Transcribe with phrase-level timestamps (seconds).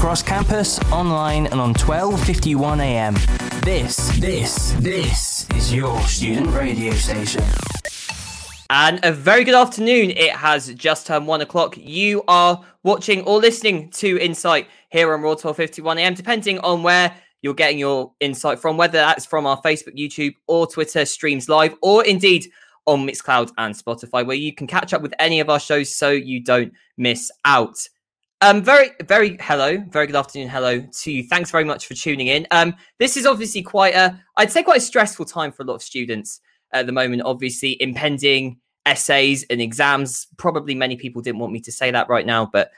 [0.00, 3.14] across campus, online, and on 1251 AM.
[3.62, 7.44] This, this, this is your student radio station.
[8.70, 10.12] And a very good afternoon.
[10.12, 11.76] It has just turned one o'clock.
[11.76, 17.14] You are watching or listening to Insight here on Raw 1251 AM, depending on where
[17.42, 21.74] you're getting your insight from, whether that's from our Facebook, YouTube, or Twitter streams live,
[21.82, 22.46] or indeed
[22.86, 26.08] on Mixcloud and Spotify, where you can catch up with any of our shows so
[26.08, 27.76] you don't miss out.
[28.42, 31.24] Um, very, very hello, very good afternoon, hello to you.
[31.24, 32.46] Thanks very much for tuning in.
[32.50, 35.74] Um, this is obviously quite a, I'd say, quite a stressful time for a lot
[35.74, 36.40] of students
[36.72, 37.20] at the moment.
[37.22, 40.26] Obviously, impending essays and exams.
[40.38, 42.70] Probably many people didn't want me to say that right now, but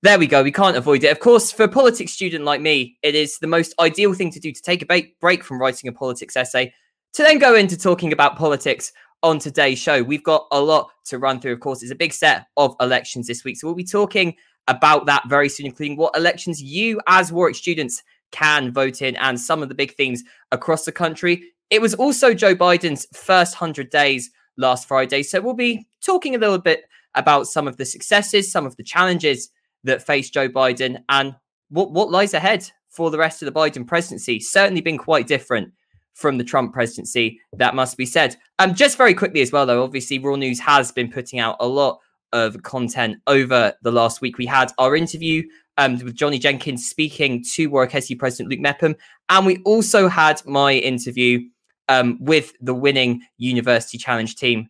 [0.00, 0.42] there we go.
[0.42, 1.12] We can't avoid it.
[1.12, 4.40] Of course, for a politics student like me, it is the most ideal thing to
[4.40, 6.72] do to take a break from writing a politics essay
[7.12, 8.90] to then go into talking about politics
[9.22, 10.02] on today's show.
[10.02, 11.52] We've got a lot to run through.
[11.52, 13.58] Of course, it's a big set of elections this week.
[13.58, 14.34] So we'll be talking
[14.68, 19.40] about that very soon, including what elections you, as Warwick students, can vote in and
[19.40, 20.22] some of the big themes
[20.52, 21.42] across the country.
[21.70, 25.22] It was also Joe Biden's first 100 days last Friday.
[25.22, 28.84] So we'll be talking a little bit about some of the successes, some of the
[28.84, 29.50] challenges
[29.84, 31.34] that face Joe Biden, and
[31.70, 34.40] what, what lies ahead for the rest of the Biden presidency.
[34.40, 35.72] Certainly been quite different
[36.14, 38.36] from the Trump presidency, that must be said.
[38.58, 41.66] Um, just very quickly as well, though, obviously, Raw News has been putting out a
[41.66, 42.00] lot
[42.32, 44.38] of content over the last week.
[44.38, 45.42] We had our interview
[45.78, 48.96] um, with Johnny Jenkins speaking to Warwick President Luke Mepham,
[49.28, 51.40] and we also had my interview
[51.88, 54.68] um, with the winning University Challenge team.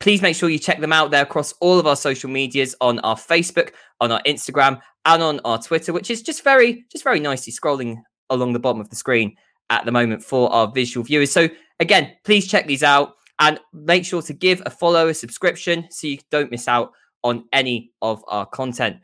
[0.00, 1.10] Please make sure you check them out.
[1.10, 5.40] They're across all of our social medias on our Facebook, on our Instagram, and on
[5.44, 8.96] our Twitter, which is just very, just very nicely scrolling along the bottom of the
[8.96, 9.36] screen
[9.70, 11.32] at the moment for our visual viewers.
[11.32, 11.48] So
[11.80, 13.14] again, please check these out.
[13.42, 16.92] And make sure to give a follow, a subscription, so you don't miss out
[17.24, 18.98] on any of our content.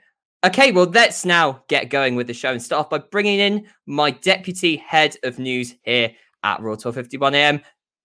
[0.46, 3.66] Okay, well, let's now get going with the show and start off by bringing in
[3.86, 6.12] my deputy head of news here
[6.44, 7.60] at Raw 1251 AM,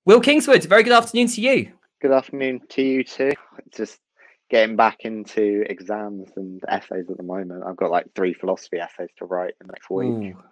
[0.05, 0.63] Will Kingswood.
[0.63, 1.71] Very good afternoon to you.
[2.01, 3.33] Good afternoon to you too.
[3.71, 3.99] Just
[4.49, 7.63] getting back into exams and essays at the moment.
[7.63, 10.35] I've got like three philosophy essays to write in the next week.
[10.35, 10.43] Ooh.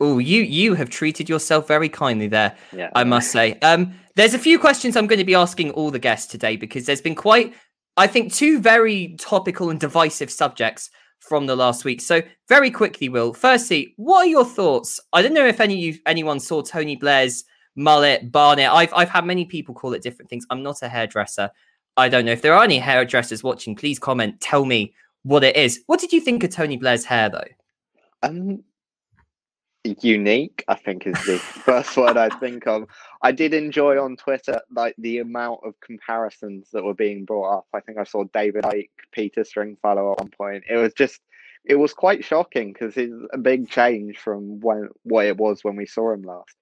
[0.00, 2.56] Oh, you you have treated yourself very kindly there.
[2.72, 2.90] Yeah.
[2.94, 3.58] I must say.
[3.60, 6.86] Um, there's a few questions I'm going to be asking all the guests today because
[6.86, 7.54] there's been quite,
[7.96, 10.90] I think, two very topical and divisive subjects
[11.20, 12.00] from the last week.
[12.00, 13.32] So very quickly, Will.
[13.32, 15.00] Firstly, what are your thoughts?
[15.12, 18.70] I don't know if any you anyone saw Tony Blair's mullet, barnet.
[18.70, 20.46] I've I've had many people call it different things.
[20.50, 21.50] I'm not a hairdresser.
[21.96, 23.74] I don't know if there are any hairdressers watching.
[23.74, 24.40] Please comment.
[24.40, 25.82] Tell me what it is.
[25.86, 27.48] What did you think of Tony Blair's hair, though?
[28.22, 28.62] Um,
[30.02, 32.86] unique i think is the first word i think of.
[33.22, 37.66] I did enjoy on twitter like the amount of comparisons that were being brought up.
[37.72, 40.64] I think i saw david icke peter stringfellow at one point.
[40.68, 41.20] It was just
[41.64, 45.76] it was quite shocking because it's a big change from when what it was when
[45.76, 46.54] we saw him last.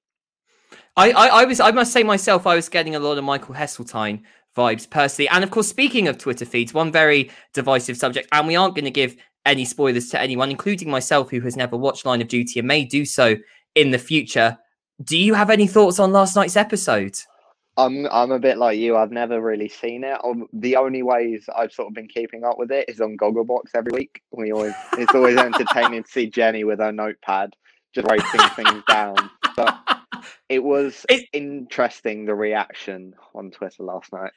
[0.97, 3.55] I, I, I was I must say myself I was getting a lot of Michael
[3.55, 4.23] Heseltine
[4.57, 5.29] vibes personally.
[5.29, 8.85] And of course, speaking of Twitter feeds, one very divisive subject, and we aren't going
[8.85, 12.59] to give any spoilers to anyone, including myself, who has never watched Line of Duty
[12.61, 13.37] and may do so
[13.75, 14.59] in the future.
[15.03, 17.17] Do you have any thoughts on last night's episode?
[17.77, 18.97] I'm I'm a bit like you.
[18.97, 20.17] I've never really seen it.
[20.23, 23.71] Um, the only ways I've sort of been keeping up with it is on Gogglebox
[23.75, 24.23] every week.
[24.31, 27.55] We always it's always entertaining to see Jenny with her notepad
[27.95, 29.17] just writing things down.
[29.57, 29.77] But
[30.49, 31.29] it was it's...
[31.33, 34.33] interesting the reaction on Twitter last night.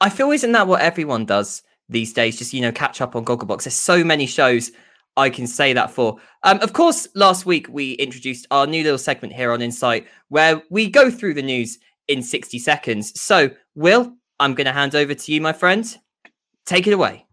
[0.00, 1.62] I feel isn't that what everyone does?
[1.88, 2.38] These days.
[2.38, 3.64] Just, you know, catch up on Gogglebox.
[3.64, 4.70] There's so many shows
[5.16, 6.18] I can say that for.
[6.42, 10.62] Um, of course, last week we introduced our new little segment here on Insight where
[10.70, 11.78] we go through the news
[12.08, 13.20] in 60 seconds.
[13.20, 15.96] So, Will, I'm going to hand over to you, my friend.
[16.66, 17.26] Take it away.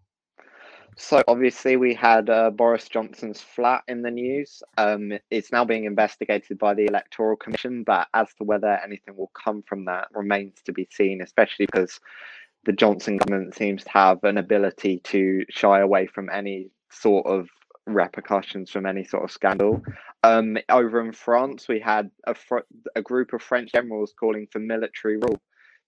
[1.01, 4.61] So obviously we had uh, Boris Johnson's flat in the news.
[4.77, 9.31] Um, it's now being investigated by the Electoral Commission, but as to whether anything will
[9.33, 12.01] come from that remains to be seen, especially because
[12.65, 17.49] the Johnson government seems to have an ability to shy away from any sort of
[17.85, 19.81] repercussions from any sort of scandal.
[20.23, 22.59] Um, over in France, we had a, fr-
[22.95, 25.41] a group of French generals calling for military rule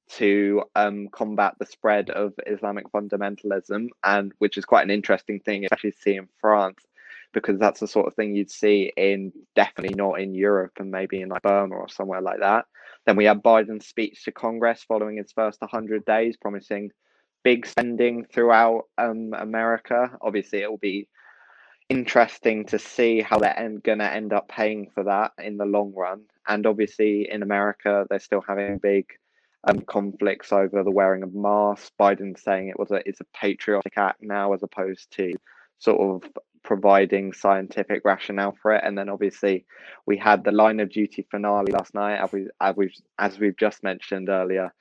[0.09, 5.65] to um, combat the spread of Islamic fundamentalism, and which is quite an interesting thing,
[5.65, 6.83] especially to see in France,
[7.33, 11.21] because that's the sort of thing you'd see in definitely not in Europe and maybe
[11.21, 12.65] in like Burma or somewhere like that.
[13.05, 16.91] Then we had Biden's speech to Congress following his first 100 days, promising
[17.43, 20.11] big spending throughout um, America.
[20.21, 21.07] Obviously, it will be
[21.89, 25.93] interesting to see how they're going to end up paying for that in the long
[25.95, 26.21] run.
[26.47, 29.07] And obviously, in America, they're still having big
[29.63, 31.91] um, conflicts over the wearing of masks.
[31.99, 35.33] Biden saying it was a it's a patriotic act now, as opposed to
[35.81, 36.31] sort of
[36.63, 38.83] providing scientific rationale for it.
[38.85, 39.65] And then obviously
[40.05, 43.57] we had the line of duty finale last night, as we as we've as we've
[43.57, 44.73] just mentioned earlier.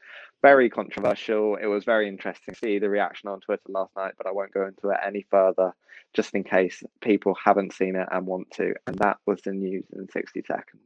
[0.43, 1.57] Very controversial.
[1.57, 4.55] It was very interesting to see the reaction on Twitter last night, but I won't
[4.55, 5.75] go into it any further,
[6.15, 8.73] just in case people haven't seen it and want to.
[8.87, 10.83] And that was the news in 60 seconds.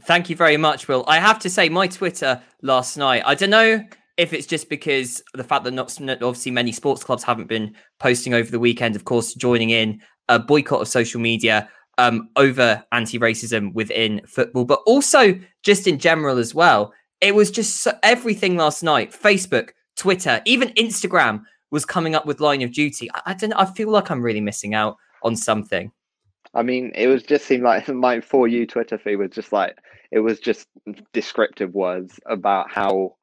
[0.00, 1.04] Thank you very much, Will.
[1.08, 3.86] I have to say, my Twitter last night, I don't know
[4.18, 8.34] if it's just because the fact that not obviously many sports clubs haven't been posting
[8.34, 11.68] over the weekend, of course, joining in a boycott of social media
[11.98, 16.92] um, over anti-racism within football, but also just in general as well.
[17.20, 19.12] It was just so, everything last night.
[19.12, 23.08] Facebook, Twitter, even Instagram was coming up with line of duty.
[23.14, 23.52] I, I don't.
[23.52, 25.92] I feel like I'm really missing out on something.
[26.54, 29.76] I mean, it was just seemed like my for you Twitter feed was just like
[30.10, 30.66] it was just
[31.12, 33.16] descriptive words about how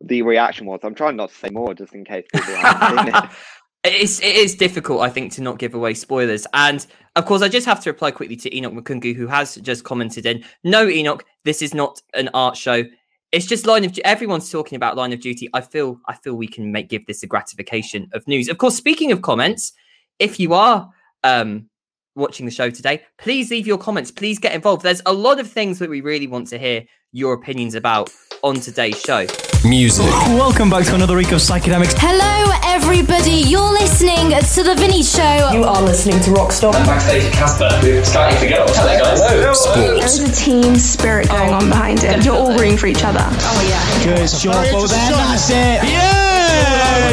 [0.00, 0.80] the reaction was.
[0.82, 3.30] I'm trying not to say more just in case people haven't seen it.
[3.84, 6.44] It's, it is difficult, I think, to not give away spoilers.
[6.54, 6.84] And
[7.14, 10.26] of course, I just have to reply quickly to Enoch Makungu, who has just commented
[10.26, 12.82] in No, Enoch, this is not an art show.
[13.30, 15.48] It's just line of everyone's talking about line of duty.
[15.52, 18.48] I feel I feel we can make give this a gratification of news.
[18.48, 19.72] Of course, speaking of comments,
[20.18, 20.90] if you are
[21.22, 21.68] um,
[22.16, 24.10] watching the show today, please leave your comments.
[24.10, 24.82] Please get involved.
[24.82, 28.10] There's a lot of things that we really want to hear your opinions about
[28.42, 29.26] on today's show
[29.64, 30.06] music.
[30.36, 31.94] Welcome back to another week of Psychedemics.
[31.96, 33.42] Hello, everybody.
[33.48, 35.50] You're listening to The Vinny Show.
[35.52, 36.74] You are listening to Rockstar.
[36.74, 37.68] I'm backstage at Casper.
[37.82, 38.68] We're starting to get up.
[38.70, 39.20] Hello, guys.
[39.20, 39.52] Hello.
[39.52, 40.18] Sports.
[40.18, 42.24] There's a team spirit going oh, on behind it.
[42.24, 43.20] You're all rooting for each other.
[43.22, 44.16] Oh, yeah.
[44.16, 44.54] Good job.
[44.72, 45.88] Well, that's it.
[45.88, 46.15] Yeah!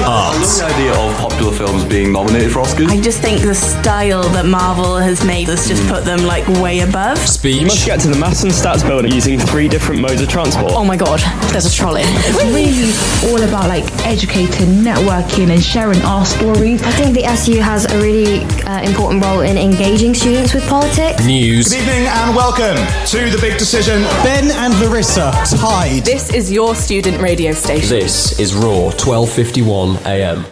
[0.05, 0.59] Arts.
[0.61, 2.89] I love the idea of popular films being nominated for Oscars.
[2.89, 6.81] I just think the style that Marvel has made has just put them like way
[6.81, 7.17] above.
[7.17, 7.61] Speech.
[7.61, 10.73] You must get to the maths and stats building using three different modes of transport.
[10.75, 11.19] Oh my god,
[11.51, 12.01] there's a trolley.
[12.03, 12.91] It's really
[13.31, 16.81] all about like educating, networking, and sharing our stories.
[16.83, 21.25] I think the SU has a really uh, important role in engaging students with politics.
[21.25, 21.69] News.
[21.69, 22.75] Good evening and welcome
[23.07, 24.01] to the big decision.
[24.23, 26.03] Ben and Larissa tied.
[26.03, 27.89] This is your student radio station.
[27.89, 28.91] This is Raw
[29.35, 30.45] 1251 AM.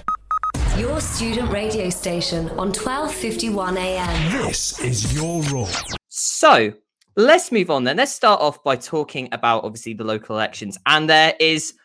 [0.75, 4.31] Your student radio station on 1251 AM.
[4.31, 5.69] This is your role.
[6.07, 6.73] So,
[7.15, 7.97] let's move on then.
[7.97, 10.79] Let's start off by talking about obviously the local elections.
[10.87, 11.75] And there is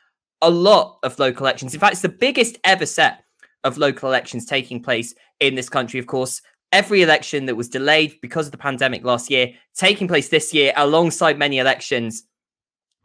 [0.41, 1.75] a lot of local elections.
[1.75, 3.25] In fact, it's the biggest ever set
[3.63, 6.01] of local elections taking place in this country.
[6.01, 6.41] Of course,
[6.73, 10.73] every election that was delayed because of the pandemic last year taking place this year
[10.77, 12.23] alongside many elections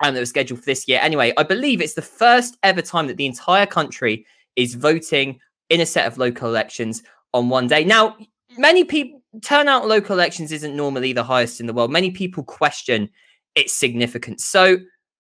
[0.02, 1.00] and that was scheduled for this year.
[1.02, 4.26] Anyway, I believe it's the first ever time that the entire country
[4.56, 5.40] is voting
[5.70, 7.04] in a set of local elections
[7.34, 7.84] on one day.
[7.84, 8.18] Now,
[8.58, 11.92] many people turnout local elections isn't normally the highest in the world.
[11.92, 13.10] Many people question
[13.56, 14.46] its significance.
[14.46, 14.78] So,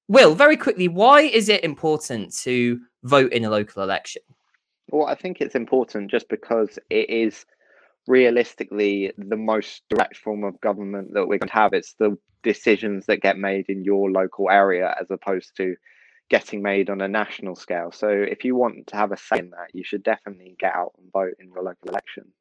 [0.07, 4.21] Will, very quickly, why is it important to vote in a local election?
[4.89, 7.45] Well, I think it's important just because it is
[8.07, 11.71] realistically the most direct form of government that we're going to have.
[11.71, 15.75] It's the decisions that get made in your local area as opposed to
[16.29, 17.91] getting made on a national scale.
[17.91, 20.93] So if you want to have a say in that, you should definitely get out
[20.97, 22.31] and vote in your local election.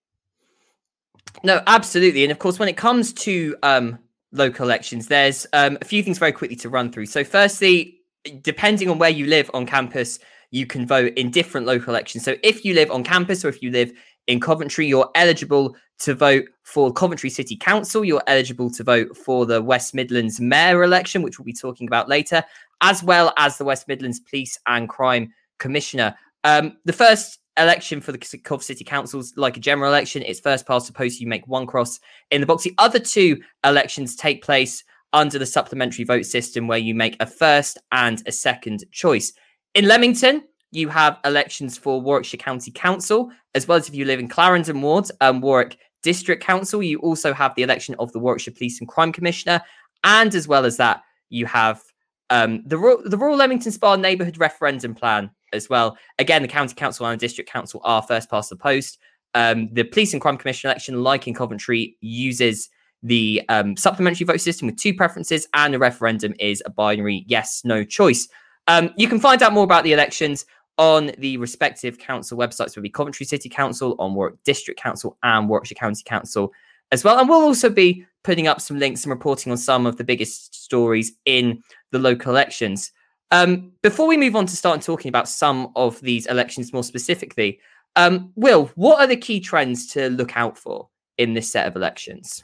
[1.43, 2.23] No, absolutely.
[2.23, 3.99] And of course, when it comes to um,
[4.33, 7.07] local elections, there's um, a few things very quickly to run through.
[7.07, 7.99] So, firstly,
[8.43, 10.19] depending on where you live on campus,
[10.51, 12.25] you can vote in different local elections.
[12.25, 13.93] So, if you live on campus or if you live
[14.31, 18.05] in Coventry, you're eligible to vote for Coventry City Council.
[18.05, 22.09] You're eligible to vote for the West Midlands Mayor election, which we'll be talking about
[22.09, 22.45] later,
[22.81, 26.15] as well as the West Midlands Police and Crime Commissioner.
[26.45, 30.65] Um, the first election for the Cov City Councils, like a general election, it's first
[30.65, 31.21] past the post.
[31.21, 31.99] You make one cross
[32.31, 32.63] in the box.
[32.63, 37.27] The other two elections take place under the supplementary vote system, where you make a
[37.27, 39.33] first and a second choice.
[39.75, 44.21] In Leamington, you have elections for Warwickshire County Council, as well as if you live
[44.21, 46.83] in Clarendon Ward, um, Warwick District Council.
[46.83, 49.61] You also have the election of the Warwickshire Police and Crime Commissioner,
[50.05, 51.83] and as well as that, you have
[52.31, 55.97] um, the the Royal Leamington Spa Neighbourhood Referendum Plan as well.
[56.19, 58.99] Again, the County Council and District Council are first past the post.
[59.35, 62.69] Um, the Police and Crime Commission election, like in Coventry, uses
[63.03, 67.63] the um, supplementary vote system with two preferences, and the referendum is a binary yes
[67.65, 68.29] no choice.
[68.69, 70.45] Um, you can find out more about the elections
[70.81, 75.47] on the respective council websites, will be Coventry City Council, on Warwick District Council, and
[75.47, 76.53] Warwickshire County Council
[76.91, 77.19] as well.
[77.19, 80.55] And we'll also be putting up some links and reporting on some of the biggest
[80.55, 82.93] stories in the local elections.
[83.31, 87.61] Um, before we move on to start talking about some of these elections more specifically,
[87.97, 91.77] um, Will, what are the key trends to look out for in this set of
[91.77, 92.43] elections?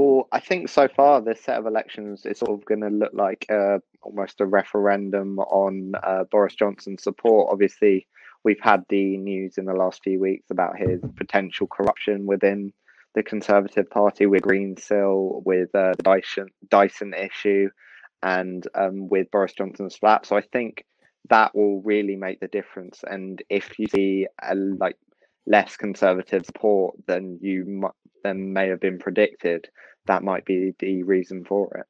[0.00, 3.12] Well, I think so far this set of elections is sort of going to look
[3.12, 7.50] like uh, almost a referendum on uh, Boris Johnson's support.
[7.52, 8.06] Obviously,
[8.42, 12.72] we've had the news in the last few weeks about his potential corruption within
[13.14, 17.68] the Conservative Party with Green Greensill, with uh, the Dyson, Dyson issue,
[18.22, 20.24] and um, with Boris Johnson's flat.
[20.24, 20.86] So I think
[21.28, 23.00] that will really make the difference.
[23.06, 24.96] And if you see a, like
[25.46, 27.90] less conservative support than you
[28.22, 29.68] than may have been predicted,
[30.06, 31.86] that might be the reason for it.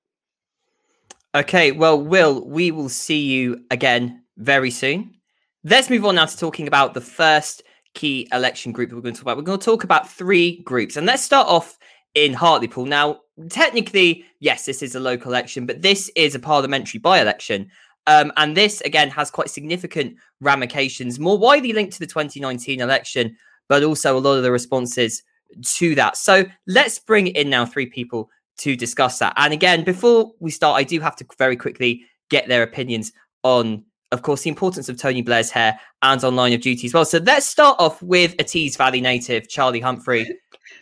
[1.39, 5.15] Okay, well, Will, we will see you again very soon.
[5.63, 7.63] Let's move on now to talking about the first
[7.95, 9.37] key election group that we're going to talk about.
[9.37, 11.79] We're going to talk about three groups, and let's start off
[12.15, 12.87] in Hartlepool.
[12.87, 17.71] Now, technically, yes, this is a local election, but this is a parliamentary by election.
[18.07, 23.37] Um, and this, again, has quite significant ramifications, more widely linked to the 2019 election,
[23.69, 25.23] but also a lot of the responses
[25.63, 26.17] to that.
[26.17, 29.33] So let's bring in now three people to discuss that.
[29.37, 33.85] And again, before we start, I do have to very quickly get their opinions on,
[34.13, 37.05] of course, the importance of Tony Blair's hair and on line of duty as well.
[37.05, 40.29] So let's start off with a Tees Valley native, Charlie Humphrey.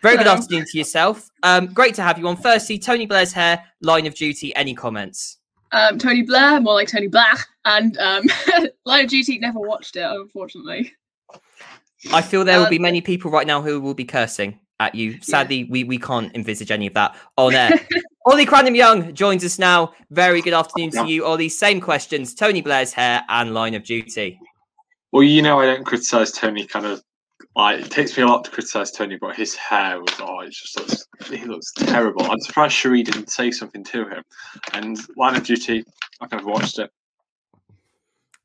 [0.03, 1.29] Very good afternoon to yourself.
[1.43, 2.37] Um, great to have you on.
[2.37, 4.55] Firstly, Tony Blair's hair, line of duty.
[4.55, 5.39] Any comments?
[5.73, 8.25] Um, Tony Blair, more like Tony Black, and um,
[8.87, 9.39] Line of Duty.
[9.39, 10.93] Never watched it, unfortunately.
[12.13, 14.95] I feel there will be um, many people right now who will be cursing at
[14.95, 15.21] you.
[15.21, 15.67] Sadly, yeah.
[15.69, 17.71] we, we can't envisage any of that on air.
[18.27, 19.93] Ollie Cranham Young joins us now.
[20.11, 21.49] Very good afternoon to you, Ollie.
[21.49, 24.39] Same questions Tony Blair's hair and line of duty.
[25.13, 27.03] Well, you know, I don't criticize Tony kind of
[27.57, 30.53] like it takes me a lot to criticize Tony, but his hair was oh, it
[30.53, 32.31] just looks he looks terrible.
[32.31, 34.23] I'm surprised Cherie didn't say something to him.
[34.75, 35.85] And Line of Duty,
[36.21, 36.91] I've never watched it.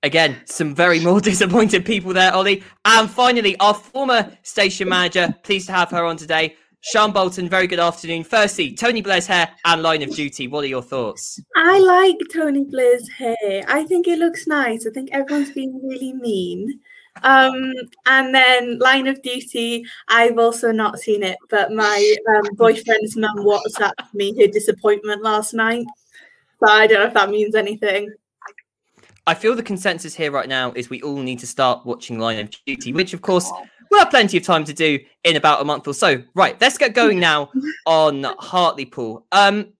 [0.03, 2.63] Again, some very more disappointed people there, Ollie.
[2.85, 6.55] And finally, our former station manager, pleased to have her on today.
[6.81, 8.25] Sean Bolton, very good afternoon.
[8.25, 10.49] Firstly, Tony Blair's hair and line of duty.
[10.49, 11.39] What are your thoughts?
[11.55, 13.63] I like Tony Blair's hair.
[13.69, 14.85] I think it looks nice.
[14.85, 16.81] I think everyone's being really mean.
[17.21, 17.71] Um,
[18.05, 23.37] and then Line of Duty, I've also not seen it, but my um, boyfriend's mum
[23.37, 25.85] WhatsApped me her disappointment last night.
[26.59, 28.13] But I don't know if that means anything.
[29.25, 32.39] I feel the consensus here right now is we all need to start watching Line
[32.39, 33.49] of Duty, which of course
[33.89, 36.21] we'll have plenty of time to do in about a month or so.
[36.35, 37.49] Right, let's get going now
[37.85, 39.25] on Hartlepool.
[39.31, 39.73] Um,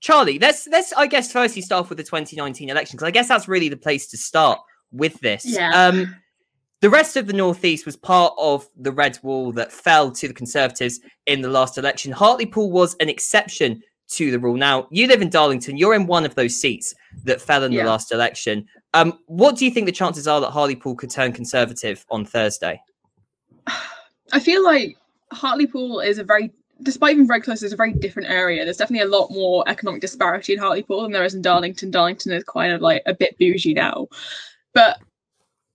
[0.00, 3.28] Charlie, let's let's I guess firstly start off with the 2019 election because I guess
[3.28, 4.58] that's really the place to start
[4.90, 5.44] with this.
[5.44, 5.70] Yeah.
[5.70, 6.14] Um,
[6.80, 10.34] the rest of the Northeast was part of the red wall that fell to the
[10.34, 12.12] Conservatives in the last election.
[12.12, 14.56] Hartlepool was an exception to the rule.
[14.56, 17.82] Now, you live in Darlington, you're in one of those seats that fell in yeah.
[17.82, 18.66] the last election.
[18.94, 22.80] Um, what do you think the chances are that Hartlepool could turn Conservative on Thursday?
[24.32, 24.96] I feel like
[25.32, 26.50] Hartlepool is a very,
[26.82, 28.64] despite being very close, it's a very different area.
[28.64, 31.90] There's definitely a lot more economic disparity in Hartlepool than there is in Darlington.
[31.90, 34.08] Darlington is kind of like a bit bougie now.
[34.74, 34.98] But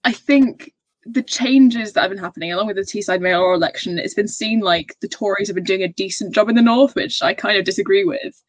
[0.03, 0.73] I think
[1.05, 4.59] the changes that have been happening, along with the Teesside mayoral election, it's been seen
[4.59, 7.57] like the Tories have been doing a decent job in the north, which I kind
[7.57, 8.41] of disagree with.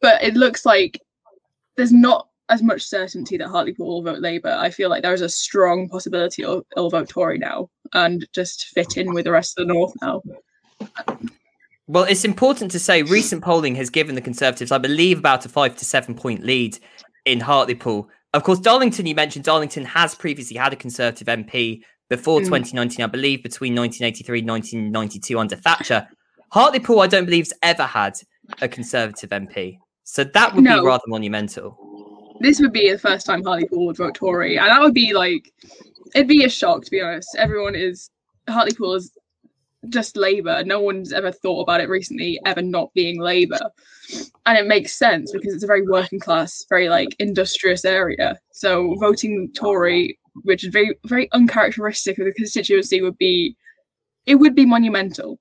[0.00, 1.00] But it looks like
[1.76, 4.56] there's not as much certainty that Hartlepool will vote Labour.
[4.58, 8.66] I feel like there is a strong possibility of it'll vote Tory now and just
[8.68, 10.22] fit in with the rest of the north now.
[11.86, 15.48] Well, it's important to say recent polling has given the Conservatives, I believe, about a
[15.48, 16.78] five to seven point lead
[17.24, 18.08] in Hartlepool.
[18.34, 21.80] Of course, Darlington, you mentioned Darlington has previously had a Conservative MP
[22.10, 22.44] before mm.
[22.44, 26.06] 2019, I believe, between 1983 and 1992 under Thatcher.
[26.50, 28.14] Hartlepool, I don't believe, has ever had
[28.60, 29.78] a Conservative MP.
[30.04, 30.80] So that would no.
[30.80, 31.76] be rather monumental.
[32.40, 34.58] This would be the first time Hartlepool would vote Tory.
[34.58, 35.52] And that would be like,
[36.14, 37.28] it'd be a shock, to be honest.
[37.36, 38.10] Everyone is,
[38.48, 39.10] Hartlepool is
[39.88, 40.62] just Labour.
[40.64, 43.60] No one's ever thought about it recently, ever not being Labour.
[44.46, 48.38] And it makes sense because it's a very working class, very like industrious area.
[48.50, 53.56] So voting Tory, which is very very uncharacteristic of the constituency, would be
[54.26, 55.38] it would be monumental.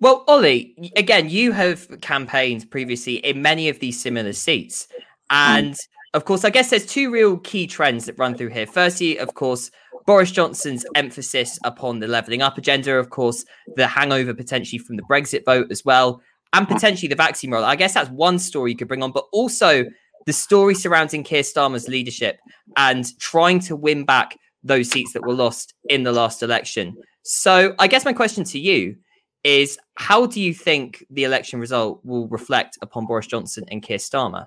[0.00, 4.88] Well, Ollie, again, you have campaigned previously in many of these similar seats.
[5.30, 5.86] And mm.
[6.12, 8.66] of course, I guess there's two real key trends that run through here.
[8.66, 9.70] Firstly, of course,
[10.06, 13.44] Boris Johnson's emphasis upon the levelling up agenda, of course,
[13.76, 16.20] the hangover potentially from the Brexit vote as well,
[16.52, 17.64] and potentially the vaccine roll.
[17.64, 19.84] I guess that's one story you could bring on, but also
[20.26, 22.38] the story surrounding Keir Starmer's leadership
[22.76, 26.96] and trying to win back those seats that were lost in the last election.
[27.22, 28.96] So, I guess my question to you
[29.42, 33.98] is how do you think the election result will reflect upon Boris Johnson and Keir
[33.98, 34.46] Starmer?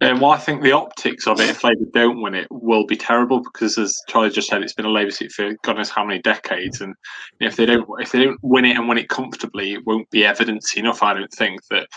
[0.00, 2.96] Um, well, I think the optics of it, if Labour don't win it, will be
[2.96, 6.04] terrible because, as Charlie just said, it's been a Labour seat for God knows how
[6.04, 6.94] many decades, and
[7.40, 10.24] if they don't, if they don't win it and win it comfortably, it won't be
[10.24, 11.02] evidence enough.
[11.02, 11.88] I don't think that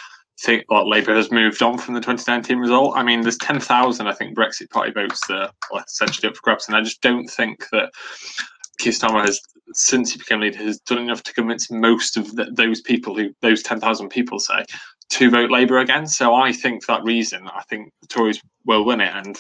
[0.42, 2.96] think Labour has moved on from the 2019 result.
[2.96, 6.68] I mean, there's 10,000, I think, Brexit Party votes that are essentially up for grabs,
[6.68, 7.92] and I just don't think that
[8.80, 9.42] Keir Starmer has,
[9.74, 13.32] since he became leader, has done enough to convince most of the, those people who
[13.42, 14.64] those 10,000 people say
[15.10, 16.08] to vote Labour again.
[16.08, 19.14] So I think for that reason, I think the Tories will win it.
[19.14, 19.38] And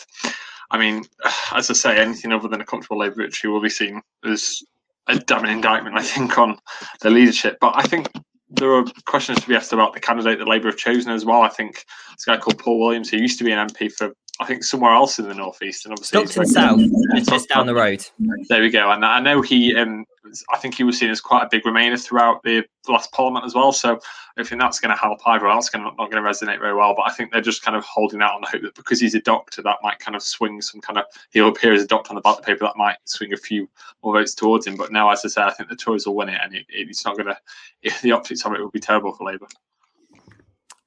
[0.71, 1.03] I mean,
[1.53, 4.61] as I say, anything other than a comfortable Labour victory will be seen as
[5.07, 6.57] a damning indictment, I think, on
[7.01, 7.57] the leadership.
[7.59, 8.09] But I think
[8.49, 11.41] there are questions to be asked about the candidate that Labour have chosen as well.
[11.41, 11.85] I think
[12.15, 14.93] this guy called Paul Williams, who used to be an MP for I think somewhere
[14.93, 18.05] else in the northeast, and obviously Stockton South, just down the road.
[18.47, 18.89] There we go.
[18.89, 20.05] And I know he, um,
[20.49, 23.53] I think he was seen as quite a big Remainer throughout the last Parliament as
[23.53, 23.73] well.
[23.73, 23.99] So
[24.37, 25.45] I think that's going to help either.
[25.45, 26.93] That's going to, not going to resonate very well.
[26.95, 29.13] But I think they're just kind of holding out on the hope that because he's
[29.13, 31.03] a doctor, that might kind of swing some kind of.
[31.31, 32.59] He'll appear as a doctor on the ballot paper.
[32.61, 33.67] That might swing a few
[34.03, 34.77] more votes towards him.
[34.77, 37.03] But now, as I say, I think the Tories will win it, and it, it's
[37.03, 37.27] not going
[37.83, 38.01] to.
[38.01, 39.47] The optics of it will be terrible for Labour.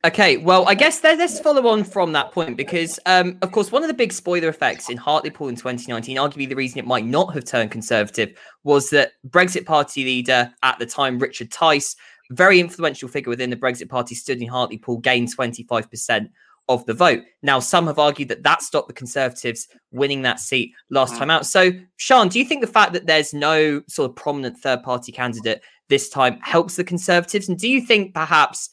[0.04, 3.85] Okay, well, I guess let's follow on from that point because, um, of course, one
[3.85, 7.32] of the big spoiler effects in Hartlepool in 2019, arguably the reason it might not
[7.35, 11.94] have turned conservative, was that Brexit Party leader at the time, Richard Tice,
[12.30, 16.28] very influential figure within the Brexit Party, stood in Hartlepool, gained 25%
[16.68, 17.23] of the vote.
[17.42, 21.47] Now, some have argued that that stopped the Conservatives winning that seat last time out.
[21.47, 25.12] So, Sean, do you think the fact that there's no sort of prominent third party
[25.12, 27.49] candidate this time helps the Conservatives?
[27.49, 28.68] And do you think perhaps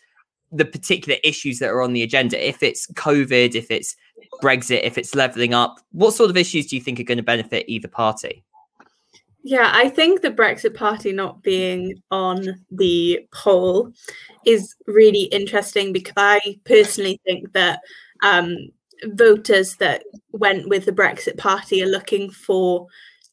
[0.51, 3.95] the particular issues that are on the agenda, if it's COVID, if it's
[4.41, 7.23] Brexit, if it's levelling up, what sort of issues do you think are going to
[7.23, 8.43] benefit either party?
[9.43, 13.91] Yeah, I think the Brexit Party not being on the poll
[14.45, 17.79] is really interesting because I personally think that
[18.21, 18.55] um,
[19.05, 20.03] voters that
[20.33, 22.87] went with the Brexit Party are looking for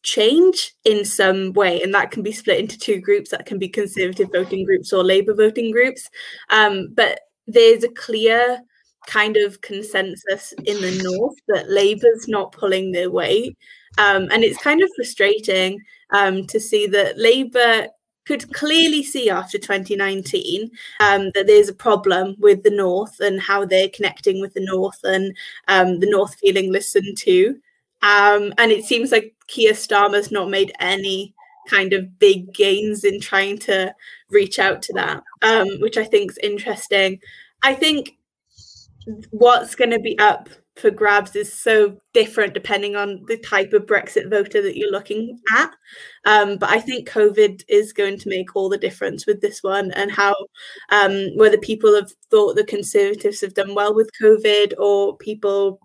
[0.06, 3.68] change in some way and that can be split into two groups that can be
[3.68, 6.08] conservative voting groups or labour voting groups.
[6.48, 8.60] Um, but there's a clear
[9.08, 13.58] kind of consensus in the north that labour's not pulling their weight.
[13.98, 17.88] Um, and it's kind of frustrating um, to see that labour
[18.26, 20.70] could clearly see after 2019
[21.00, 24.98] um, that there's a problem with the north and how they're connecting with the north
[25.02, 27.56] and um, the north feeling listened to.
[28.02, 31.34] Um, and it seems like Keir Starmer's not made any
[31.68, 33.94] kind of big gains in trying to
[34.30, 37.18] reach out to that, um, which I think is interesting.
[37.62, 38.16] I think
[39.30, 43.86] what's going to be up for grabs is so different depending on the type of
[43.86, 45.70] Brexit voter that you're looking at.
[46.26, 49.90] Um, but I think COVID is going to make all the difference with this one
[49.92, 50.34] and how
[50.90, 55.80] um, whether people have thought the Conservatives have done well with COVID or people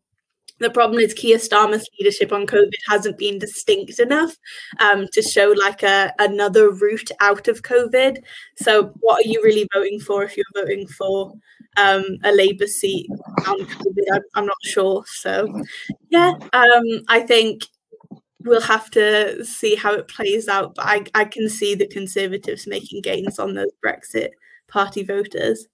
[0.61, 4.35] the problem is Keir Starmer's leadership on COVID hasn't been distinct enough
[4.79, 8.17] um, to show like a another route out of COVID.
[8.57, 11.33] So, what are you really voting for if you're voting for
[11.77, 13.09] um, a Labour seat
[13.47, 14.05] on COVID?
[14.13, 15.03] I'm, I'm not sure.
[15.07, 15.47] So,
[16.09, 17.63] yeah, um, I think
[18.43, 20.75] we'll have to see how it plays out.
[20.75, 24.29] But I, I can see the Conservatives making gains on those Brexit
[24.67, 25.67] Party voters.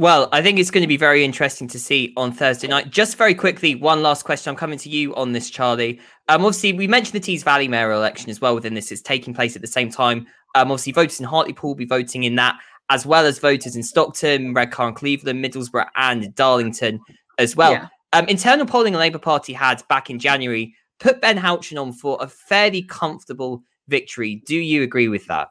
[0.00, 2.88] Well, I think it's going to be very interesting to see on Thursday night.
[2.88, 4.48] Just very quickly, one last question.
[4.48, 6.00] I'm coming to you on this, Charlie.
[6.28, 8.90] Um, obviously, we mentioned the Tees Valley mayoral election as well within this.
[8.90, 10.20] It's taking place at the same time.
[10.54, 12.58] Um, obviously, voters in Hartlepool will be voting in that,
[12.88, 16.98] as well as voters in Stockton, Redcar and Cleveland, Middlesbrough, and Darlington
[17.36, 17.72] as well.
[17.72, 17.88] Yeah.
[18.14, 22.16] Um, internal polling the Labour Party had back in January put Ben Houchen on for
[22.22, 24.42] a fairly comfortable victory.
[24.46, 25.50] Do you agree with that?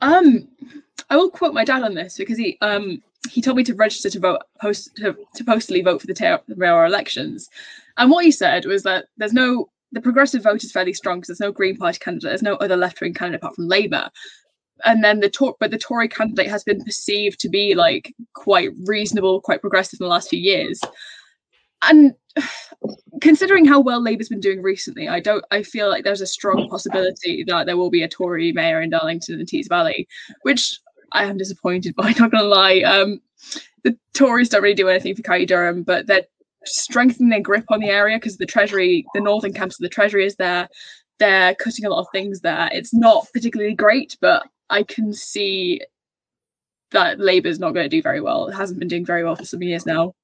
[0.00, 0.48] Um,
[1.08, 4.08] I will quote my dad on this because he um he told me to register
[4.10, 7.48] to vote post to, to postally vote for the mayoral elections.
[7.98, 11.28] And what he said was that there's no the progressive vote is fairly strong because
[11.28, 14.08] there's no green party candidate there's no other left-wing candidate apart from labour.
[14.84, 18.70] And then the Tor- but the tory candidate has been perceived to be like quite
[18.86, 20.80] reasonable quite progressive in the last few years.
[21.82, 22.14] And
[23.20, 26.68] considering how well labour's been doing recently i don't i feel like there's a strong
[26.70, 30.08] possibility that there will be a tory mayor in darlington and tees valley
[30.42, 30.78] which
[31.12, 32.80] I am disappointed by, not gonna lie.
[32.80, 33.20] Um,
[33.84, 36.26] the Tories don't really do anything for County Durham, but they're
[36.64, 40.26] strengthening their grip on the area because the Treasury, the northern campus of the Treasury
[40.26, 40.68] is there.
[41.18, 42.68] They're cutting a lot of things there.
[42.72, 45.80] It's not particularly great, but I can see
[46.92, 48.48] that Labour's not going to do very well.
[48.48, 50.14] It hasn't been doing very well for some years now.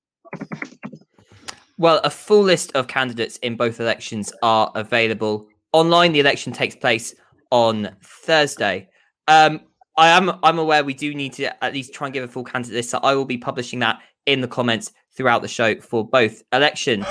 [1.78, 6.12] Well, a full list of candidates in both elections are available online.
[6.12, 7.14] The election takes place
[7.50, 8.88] on Thursday.
[9.28, 9.60] Um,
[9.98, 12.44] I am I'm aware we do need to at least try and give a full
[12.44, 16.06] candidate list, so I will be publishing that in the comments throughout the show for
[16.06, 17.06] both election.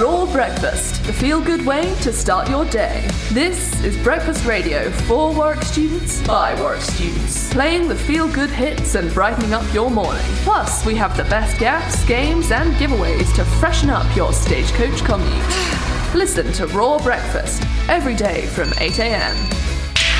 [0.00, 3.06] Raw Breakfast, the feel good way to start your day.
[3.32, 7.52] This is Breakfast Radio for Warwick students by Warwick students.
[7.52, 10.24] playing the feel good hits and brightening up your morning.
[10.44, 16.14] Plus, we have the best gaps, games, and giveaways to freshen up your stagecoach commute.
[16.14, 19.65] Listen to Raw Breakfast every day from 8 a.m.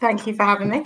[0.00, 0.82] Thank you for having me.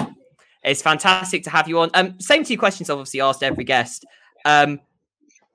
[0.63, 1.91] It's fantastic to have you on.
[1.95, 4.05] Um, same two questions I've obviously asked every guest.
[4.45, 4.81] Um,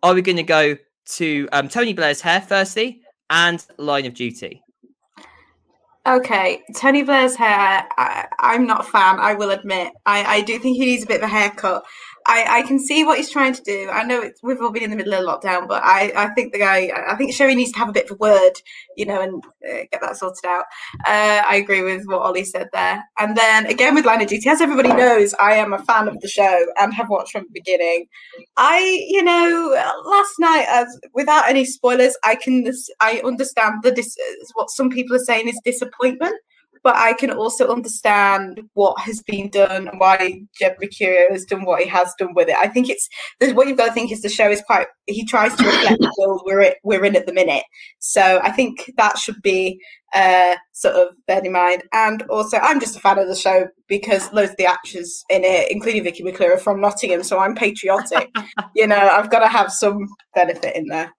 [0.04, 0.78] are we going to go
[1.18, 4.64] to um, Tony Blair's hair firstly and line of duty?
[6.08, 7.88] Okay, Tony Blair's hair.
[7.98, 9.20] I, I'm not a fan.
[9.20, 9.94] I will admit.
[10.06, 11.84] I, I do think he needs a bit of a haircut.
[12.26, 13.90] I, I can see what he's trying to do.
[13.92, 16.54] I know it's, we've all been in the middle of lockdown, but I, I think
[16.54, 16.92] the guy.
[17.08, 18.54] I think Cherie needs to have a bit of a word,
[18.96, 20.66] you know, and uh, get that sorted out.
[21.06, 23.04] Uh, I agree with what Ollie said there.
[23.20, 26.20] And then again with Line of Duty, as everybody knows, I am a fan of
[26.20, 28.08] the show and have watched from the beginning.
[28.58, 29.72] I, you know,
[30.06, 34.18] last night, as without any spoilers, I can I understand the dis-
[34.54, 36.36] what some people are saying is disappointment
[36.84, 41.66] but I can also understand what has been done and why Jed Mercurio has done
[41.66, 42.56] what he has done with it.
[42.56, 43.08] I think it's
[43.40, 44.88] what you've got to think is the show is quite.
[45.08, 47.64] He tries to reflect the world we're in, we're in at the minute,
[48.00, 49.80] so I think that should be
[50.14, 51.84] uh, sort of bear in mind.
[51.94, 55.44] And also, I'm just a fan of the show because loads of the actors in
[55.44, 58.30] it, including Vicky McClure, are from Nottingham, so I'm patriotic.
[58.76, 61.14] you know, I've got to have some benefit in there.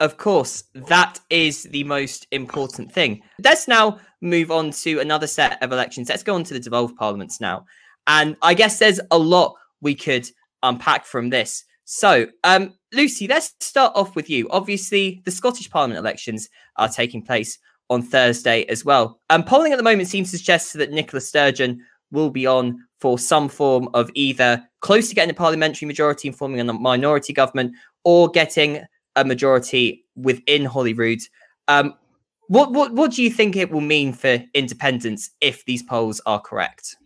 [0.00, 3.20] Of course, that is the most important thing.
[3.42, 6.08] Let's now move on to another set of elections.
[6.08, 7.66] Let's go on to the devolved parliaments now.
[8.06, 10.28] And I guess there's a lot we could
[10.62, 11.64] unpack from this.
[11.84, 14.48] So, um, Lucy, let's start off with you.
[14.50, 17.58] Obviously, the Scottish Parliament elections are taking place
[17.90, 19.20] on Thursday as well.
[19.30, 21.80] Um, polling at the moment seems to suggest that Nicola Sturgeon
[22.10, 26.36] will be on for some form of either close to getting a parliamentary majority and
[26.36, 28.82] forming a minority government or getting
[29.20, 31.20] a majority within Holyrood.
[31.68, 31.94] Um,
[32.48, 36.40] what what what do you think it will mean for independence if these polls are
[36.40, 36.96] correct?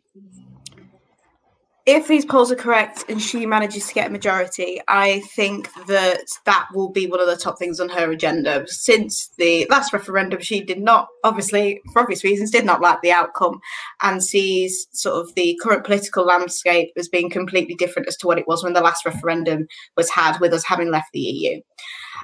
[1.85, 6.27] If these polls are correct and she manages to get a majority, I think that
[6.44, 8.64] that will be one of the top things on her agenda.
[8.68, 13.11] Since the last referendum, she did not, obviously, for obvious reasons, did not like the
[13.11, 13.59] outcome
[14.01, 18.38] and sees sort of the current political landscape as being completely different as to what
[18.38, 21.61] it was when the last referendum was had, with us having left the EU.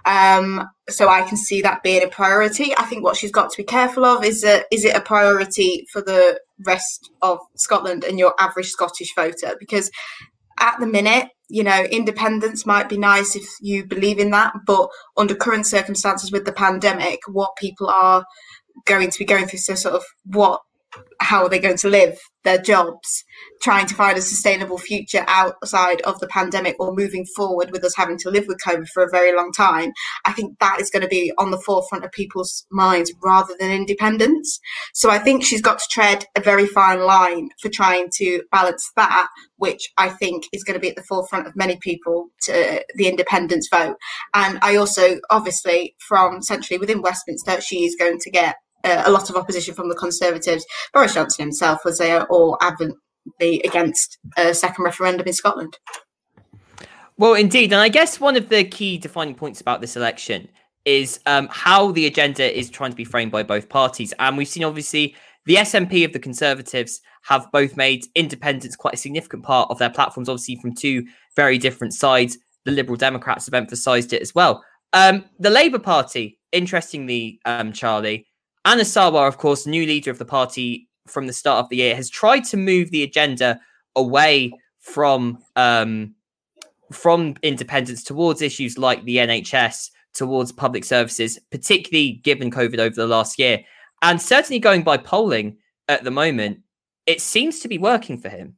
[0.05, 2.77] Um, so I can see that being a priority.
[2.77, 5.87] I think what she's got to be careful of is that is it a priority
[5.93, 9.57] for the rest of Scotland and your average Scottish voter?
[9.59, 9.91] Because
[10.61, 14.89] at the minute, you know, independence might be nice if you believe in that, but
[15.17, 18.25] under current circumstances with the pandemic, what people are
[18.85, 20.61] going to be going through, so sort of what
[21.21, 23.25] how are they going to live their jobs,
[23.61, 27.95] trying to find a sustainable future outside of the pandemic or moving forward with us
[27.97, 29.93] having to live with COVID for a very long time.
[30.25, 33.71] I think that is going to be on the forefront of people's minds rather than
[33.71, 34.61] independence.
[34.95, 38.91] So I think she's got to tread a very fine line for trying to balance
[38.97, 42.85] that, which I think is going to be at the forefront of many people to
[42.95, 43.97] the independence vote.
[44.33, 49.29] And I also, obviously, from centrally within Westminster, she is going to get a lot
[49.31, 50.65] of opposition from the Conservatives.
[50.93, 55.77] Boris Johnson himself was there all adamantly against a second referendum in Scotland.
[57.17, 57.73] Well, indeed.
[57.73, 60.49] And I guess one of the key defining points about this election
[60.85, 64.15] is um, how the agenda is trying to be framed by both parties.
[64.21, 68.99] And we've seen, obviously, the SNP of the Conservatives have both made independence quite a
[68.99, 72.39] significant part of their platforms, obviously, from two very different sides.
[72.65, 74.65] The Liberal Democrats have emphasised it as well.
[74.93, 78.28] Um, the Labour Party, interestingly, um, Charlie,
[78.69, 81.97] Anas Sarwar, of course, new leader of the party from the start of the year,
[81.97, 83.59] has tried to move the agenda
[83.97, 86.15] away from um,
[86.93, 93.07] from independence towards issues like the NHS, towards public services, particularly given COVID over the
[93.07, 93.65] last year.
[94.03, 95.57] And certainly going by polling
[95.89, 96.61] at the moment,
[97.07, 98.58] it seems to be working for him.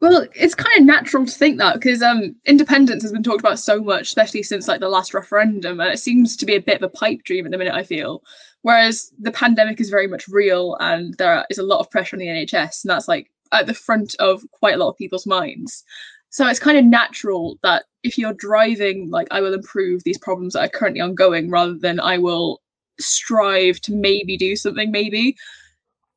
[0.00, 3.58] Well, it's kind of natural to think that because um, independence has been talked about
[3.58, 6.76] so much, especially since like the last referendum, and it seems to be a bit
[6.76, 7.74] of a pipe dream at the minute.
[7.74, 8.22] I feel,
[8.62, 12.20] whereas the pandemic is very much real, and there is a lot of pressure on
[12.20, 15.84] the NHS, and that's like at the front of quite a lot of people's minds.
[16.30, 20.54] So it's kind of natural that if you're driving like I will improve these problems
[20.54, 22.62] that are currently ongoing rather than I will
[22.98, 25.34] strive to maybe do something maybe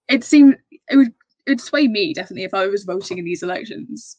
[0.10, 0.58] it seemed
[0.90, 1.14] it would
[1.46, 4.18] it'd sway me definitely if I was voting in these elections.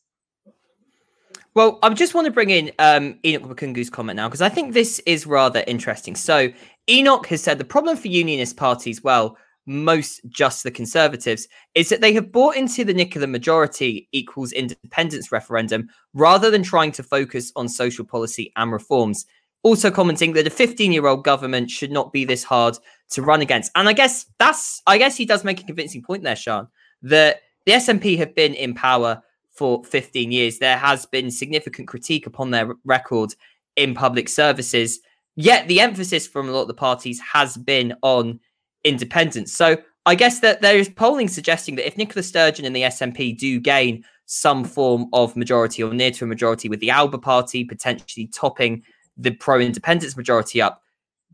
[1.55, 4.75] Well, I just want to bring in um, Enoch Bakungu's comment now because I think
[4.75, 6.17] this is rather interesting.
[6.17, 6.49] So,
[6.91, 12.01] Enoch has said the problem for unionist parties, well, most just the Conservatives, is that
[12.01, 17.53] they have bought into the Nicola majority equals independence referendum rather than trying to focus
[17.55, 19.25] on social policy and reforms.
[19.63, 22.77] Also, commenting that a 15 year old government should not be this hard
[23.11, 23.71] to run against.
[23.77, 26.69] And I guess that's, I guess he does make a convincing point there, Sean,
[27.05, 30.59] that the SNP have been in power for 15 years.
[30.59, 33.35] There has been significant critique upon their record
[33.77, 35.01] in public services.
[35.37, 38.41] Yet the emphasis from a lot of the parties has been on
[38.85, 39.53] independence.
[39.53, 43.39] So I guess that there is polling suggesting that if Nicola Sturgeon and the SNP
[43.39, 47.65] do gain some form of majority or near to a majority with the Alba Party
[47.65, 48.83] potentially topping
[49.17, 50.83] the pro independence majority up,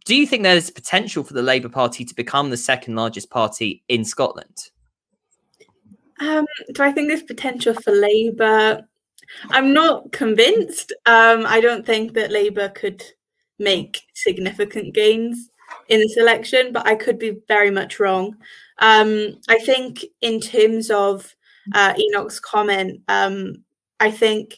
[0.04, 3.82] do you think there's potential for the Labour Party to become the second largest party
[3.88, 4.70] in Scotland?
[6.20, 8.86] Um, do I think there's potential for Labour?
[9.50, 10.92] I'm not convinced.
[11.06, 13.02] Um, I don't think that Labour could
[13.58, 15.50] make significant gains
[15.88, 18.36] in this election, but I could be very much wrong.
[18.78, 21.34] Um, I think, in terms of
[21.74, 23.64] uh, Enoch's comment, um,
[24.00, 24.56] I think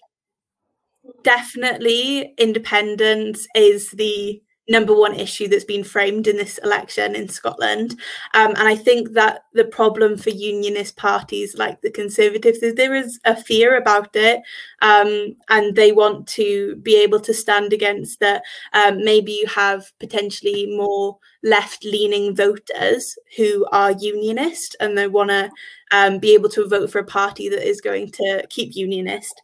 [1.23, 4.41] definitely independence is the
[4.73, 7.93] number one issue that's been framed in this election in Scotland.
[8.35, 12.95] Um, and I think that the problem for unionist parties like the Conservatives is there
[12.95, 14.41] is a fear about it.
[14.81, 18.43] Um, and they want to be able to stand against that.
[18.73, 25.31] Um, maybe you have potentially more left leaning voters who are unionist and they want
[25.31, 25.51] to
[25.93, 29.35] um, be able to vote for a party that is going to keep unionist.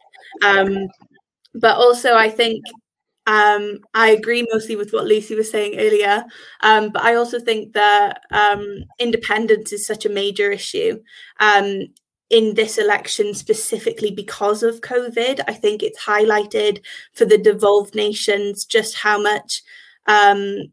[0.43, 0.87] Um,
[1.53, 2.63] but also, I think
[3.29, 6.25] um, I agree mostly with what Lucy was saying earlier,
[6.61, 10.99] um, but I also think that um, independence is such a major issue
[11.39, 11.83] um,
[12.31, 15.41] in this election, specifically because of COVID.
[15.47, 19.61] I think it's highlighted for the devolved nations just how much
[20.07, 20.63] um,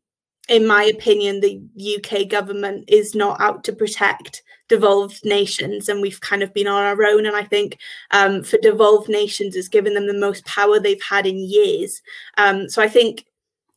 [0.49, 1.61] in my opinion, the
[1.99, 6.83] UK government is not out to protect devolved nations, and we've kind of been on
[6.83, 7.27] our own.
[7.27, 7.79] And I think
[8.11, 12.03] um, for devolved nations, it's given them the most power they've had in years.
[12.39, 13.25] Um, so I think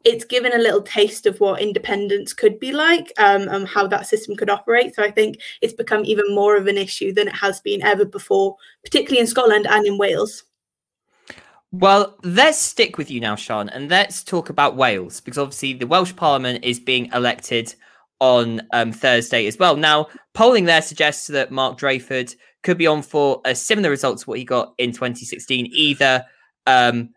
[0.06, 4.08] it's given a little taste of what independence could be like um, and how that
[4.08, 4.95] system could operate.
[4.95, 8.06] So I think it's become even more of an issue than it has been ever
[8.06, 10.43] before, particularly in Scotland and in Wales.
[11.71, 15.86] Well, let's stick with you now, Sean, and let's talk about Wales because obviously the
[15.86, 17.75] Welsh Parliament is being elected
[18.19, 19.75] on um, Thursday as well.
[19.75, 24.25] Now, polling there suggests that Mark Drakeford could be on for a similar result to
[24.25, 26.25] what he got in 2016, either
[26.67, 27.10] um,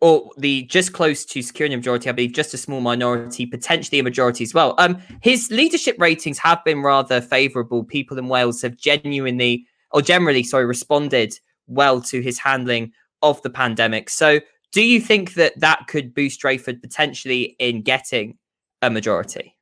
[0.00, 3.98] or the just close to securing a majority, I believe, just a small minority, potentially
[3.98, 4.74] a majority as well.
[4.78, 7.84] Um, his leadership ratings have been rather favourable.
[7.84, 11.34] People in Wales have genuinely, or generally, sorry, responded
[11.66, 12.92] well to his handling
[13.22, 14.10] of the pandemic.
[14.10, 14.40] So,
[14.70, 18.36] do you think that that could boost Drakeford potentially in getting
[18.82, 19.57] a majority?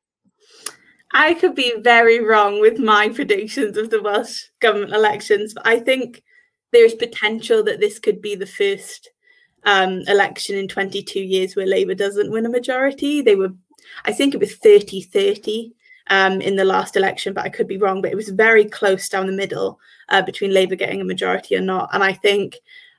[1.11, 5.79] I could be very wrong with my predictions of the Welsh government elections, but I
[5.79, 6.23] think
[6.71, 9.09] there is potential that this could be the first
[9.63, 13.21] um, election in 22 years where Labour doesn't win a majority.
[13.21, 13.53] They were,
[14.05, 15.73] I think it was 30 30
[16.09, 18.01] um, in the last election, but I could be wrong.
[18.01, 21.61] But it was very close down the middle uh, between Labour getting a majority or
[21.61, 21.89] not.
[21.93, 22.57] And I think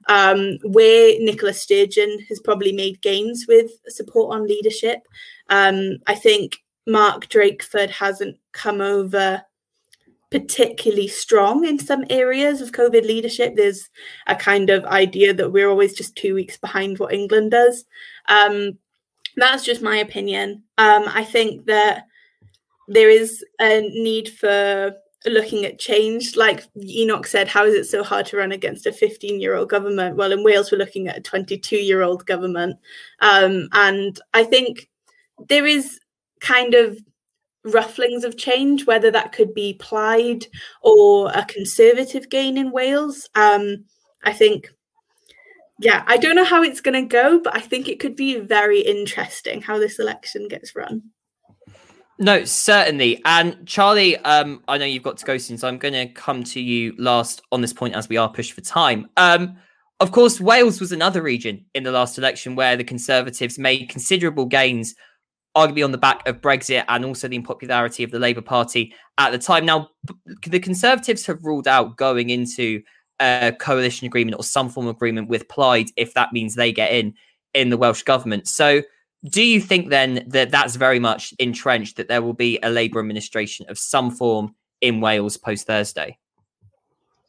[0.08, 5.06] um, where Nicola Sturgeon has probably made gains with support on leadership.
[5.50, 9.42] Um, I think Mark Drakeford hasn't come over
[10.30, 13.54] particularly strong in some areas of COVID leadership.
[13.56, 13.88] There's
[14.26, 17.84] a kind of idea that we're always just two weeks behind what England does.
[18.28, 18.78] Um,
[19.36, 20.62] that's just my opinion.
[20.76, 22.06] Um, I think that
[22.88, 24.94] there is a need for
[25.26, 26.36] looking at change.
[26.36, 29.70] Like Enoch said, how is it so hard to run against a 15 year old
[29.70, 30.16] government?
[30.16, 32.76] Well, in Wales, we're looking at a 22 year old government.
[33.20, 34.88] Um, and I think
[35.48, 36.00] there is
[36.40, 36.98] kind of
[37.66, 40.46] rufflings of change, whether that could be Plaid
[40.82, 43.28] or a conservative gain in Wales.
[43.34, 43.84] Um,
[44.24, 44.70] I think,
[45.80, 48.40] yeah, I don't know how it's going to go, but I think it could be
[48.40, 51.02] very interesting how this election gets run.
[52.20, 53.22] No, certainly.
[53.24, 56.42] And Charlie, um, I know you've got to go soon, so I'm going to come
[56.44, 59.08] to you last on this point as we are pushed for time.
[59.16, 59.56] Um,
[60.00, 64.46] of course, Wales was another region in the last election where the Conservatives made considerable
[64.46, 64.94] gains,
[65.58, 69.30] arguably on the back of Brexit and also the unpopularity of the Labour Party at
[69.30, 69.66] the time.
[69.66, 69.88] Now,
[70.46, 72.82] the Conservatives have ruled out going into
[73.20, 76.92] a coalition agreement or some form of agreement with Plaid if that means they get
[76.92, 77.14] in
[77.54, 78.46] in the Welsh government.
[78.46, 78.82] So,
[79.28, 83.00] do you think then that that's very much entrenched that there will be a Labour
[83.00, 86.16] administration of some form in Wales post Thursday?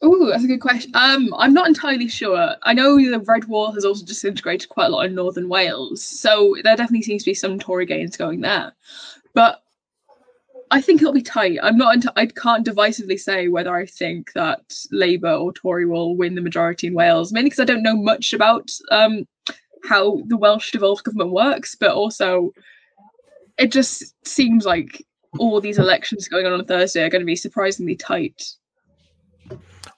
[0.02, 0.92] Oh, that's a good question.
[0.94, 2.54] Um, I'm not entirely sure.
[2.62, 6.56] I know the Red Wall has also disintegrated quite a lot in northern Wales, so
[6.64, 8.72] there definitely seems to be some Tory gains going there.
[9.34, 9.62] But
[10.70, 11.58] I think it'll be tight.
[11.62, 11.96] I'm not.
[11.98, 16.40] Enti- I can't divisively say whether I think that Labour or Tory will win the
[16.40, 19.26] majority in Wales, mainly because I don't know much about um,
[19.84, 22.52] how the Welsh devolved government works, but also
[23.58, 25.04] it just seems like
[25.38, 28.42] all these elections going on on Thursday are going to be surprisingly tight.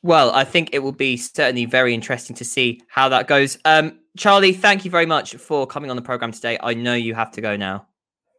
[0.03, 3.57] Well, I think it will be certainly very interesting to see how that goes.
[3.65, 6.59] Um, Charlie, thank you very much for coming on the program today.
[6.61, 7.87] I know you have to go now.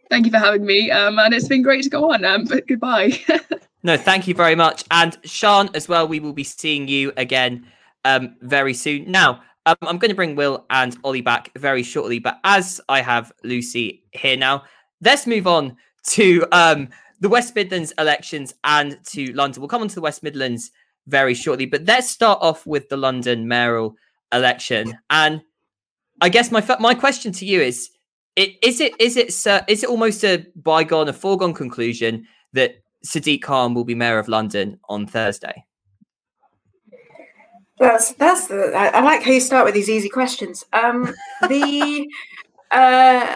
[0.09, 2.25] Thank you for having me, um, and it's been great to go on.
[2.25, 3.13] Um, but goodbye.
[3.83, 6.07] no, thank you very much, and Sean as well.
[6.07, 7.65] We will be seeing you again
[8.05, 9.09] um, very soon.
[9.09, 13.01] Now, um, I'm going to bring Will and Ollie back very shortly, but as I
[13.01, 14.63] have Lucy here now,
[15.01, 16.89] let's move on to um,
[17.21, 19.61] the West Midlands elections and to London.
[19.61, 20.71] We'll come on to the West Midlands
[21.07, 23.95] very shortly, but let's start off with the London mayoral
[24.31, 24.97] election.
[25.09, 25.41] And
[26.21, 27.89] I guess my my question to you is:
[28.35, 29.27] it, Is it is it
[29.67, 34.27] is it almost a bygone, a foregone conclusion that Sadiq Khan will be mayor of
[34.27, 35.65] London on Thursday?
[37.79, 38.71] That's that's the.
[38.73, 40.63] I, I like how you start with these easy questions.
[40.73, 41.13] Um,
[41.47, 42.07] the
[42.71, 43.35] uh,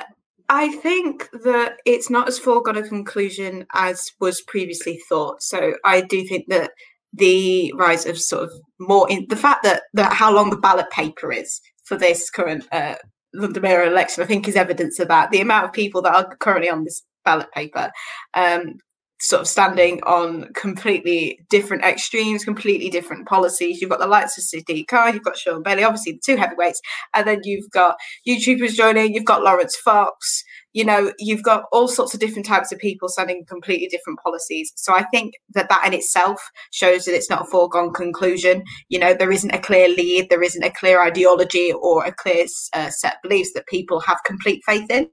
[0.49, 5.43] I think that it's not as foregone a conclusion as was previously thought.
[5.43, 6.71] So I do think that
[7.17, 10.89] the rise of sort of more in the fact that that how long the ballot
[10.91, 12.95] paper is for this current uh,
[13.33, 15.31] London mayor election, I think, is evidence of that.
[15.31, 17.91] The amount of people that are currently on this ballot paper
[18.33, 18.75] um,
[19.19, 23.81] sort of standing on completely different extremes, completely different policies.
[23.81, 26.81] You've got the likes of Sadiq Khan, you've got Shaun Bailey, obviously the two heavyweights,
[27.15, 30.43] and then you've got YouTubers joining, you've got Laurence Fox,
[30.77, 34.71] you know, you've got all sorts of different types of people standing completely different policies.
[34.75, 38.63] So I think that that in itself shows that it's not a foregone conclusion.
[38.87, 42.45] You know, there isn't a clear lead, there isn't a clear ideology or a clear
[42.73, 45.09] uh, set of beliefs that people have complete faith in.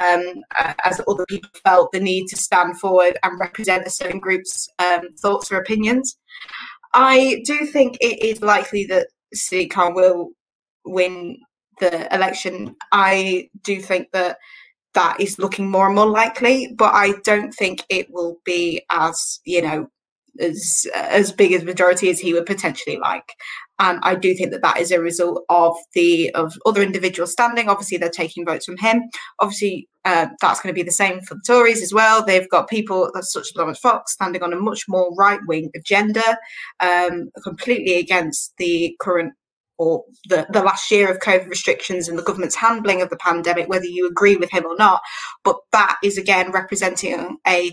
[0.00, 0.42] Um,
[0.84, 5.14] as other people felt the need to stand forward and represent a certain group's um,
[5.18, 6.18] thoughts or opinions.
[6.92, 10.32] I do think it is likely that Sadiq Khan will
[10.84, 11.38] win
[11.80, 12.76] the election.
[12.92, 14.36] I do think that
[14.96, 19.40] that is looking more and more likely, but I don't think it will be as
[19.44, 19.88] you know
[20.40, 23.34] as as big as majority as he would potentially like.
[23.78, 27.68] And I do think that that is a result of the of other individuals standing.
[27.68, 29.02] Obviously, they're taking votes from him.
[29.38, 32.24] Obviously, uh, that's going to be the same for the Tories as well.
[32.24, 36.38] They've got people such as Laurence Fox standing on a much more right wing agenda,
[36.80, 39.34] um, completely against the current
[39.78, 43.68] or the, the last year of COVID restrictions and the government's handling of the pandemic,
[43.68, 45.02] whether you agree with him or not.
[45.44, 47.72] But that is again representing a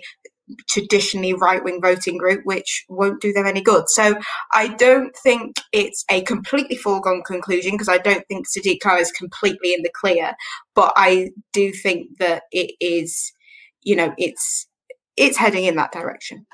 [0.69, 3.85] traditionally right wing voting group, which won't do them any good.
[3.87, 4.15] So
[4.51, 9.11] I don't think it's a completely foregone conclusion because I don't think Sadiq Khan is
[9.11, 10.33] completely in the clear.
[10.75, 13.31] But I do think that it is,
[13.81, 14.67] you know, it's
[15.15, 16.45] it's heading in that direction.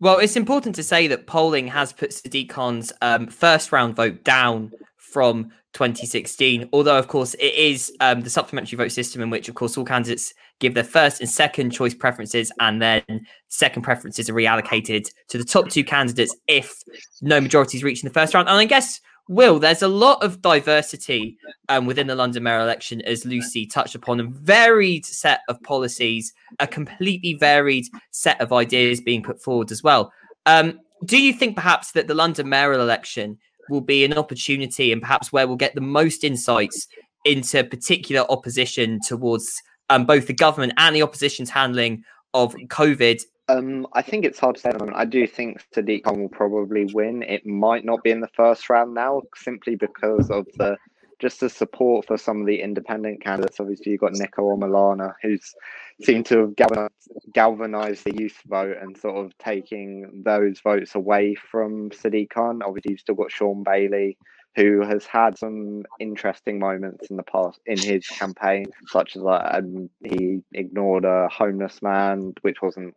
[0.00, 4.22] Well, it's important to say that polling has put Sadiq Khan's um, first round vote
[4.22, 6.68] down from 2016.
[6.72, 9.84] Although, of course, it is um, the supplementary vote system in which, of course, all
[9.84, 13.02] candidates give their first and second choice preferences, and then
[13.48, 16.82] second preferences are reallocated to the top two candidates if
[17.20, 18.48] no majority is reached in the first round.
[18.48, 21.36] And I guess Will, there's a lot of diversity
[21.68, 26.32] um, within the London mayor election, as Lucy touched upon, a varied set of policies,
[26.60, 30.10] a completely varied set of ideas being put forward as well.
[30.46, 33.36] Um, do you think perhaps that the London mayoral election
[33.68, 36.88] will be an opportunity and perhaps where we'll get the most insights
[37.26, 39.60] into particular opposition towards
[39.90, 44.56] um, both the government and the opposition's handling of COVID um, I think it's hard
[44.56, 44.70] to say.
[44.94, 47.22] I do think Sadiq Khan will probably win.
[47.22, 50.76] It might not be in the first round now, simply because of the
[51.18, 53.58] just the support for some of the independent candidates.
[53.58, 55.54] Obviously, you've got Niko Omilana, who's
[56.02, 61.34] seemed to have galvanized, galvanized the youth vote and sort of taking those votes away
[61.34, 62.62] from Sadiq Khan.
[62.62, 64.16] Obviously, you've still got Shaun Bailey,
[64.54, 69.42] who has had some interesting moments in the past in his campaign, such as like
[69.54, 72.94] um, he ignored a homeless man, which wasn't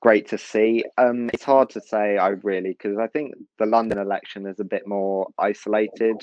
[0.00, 0.84] great to see.
[0.96, 4.64] Um, it's hard to say, I really, because I think the London election is a
[4.64, 6.16] bit more isolated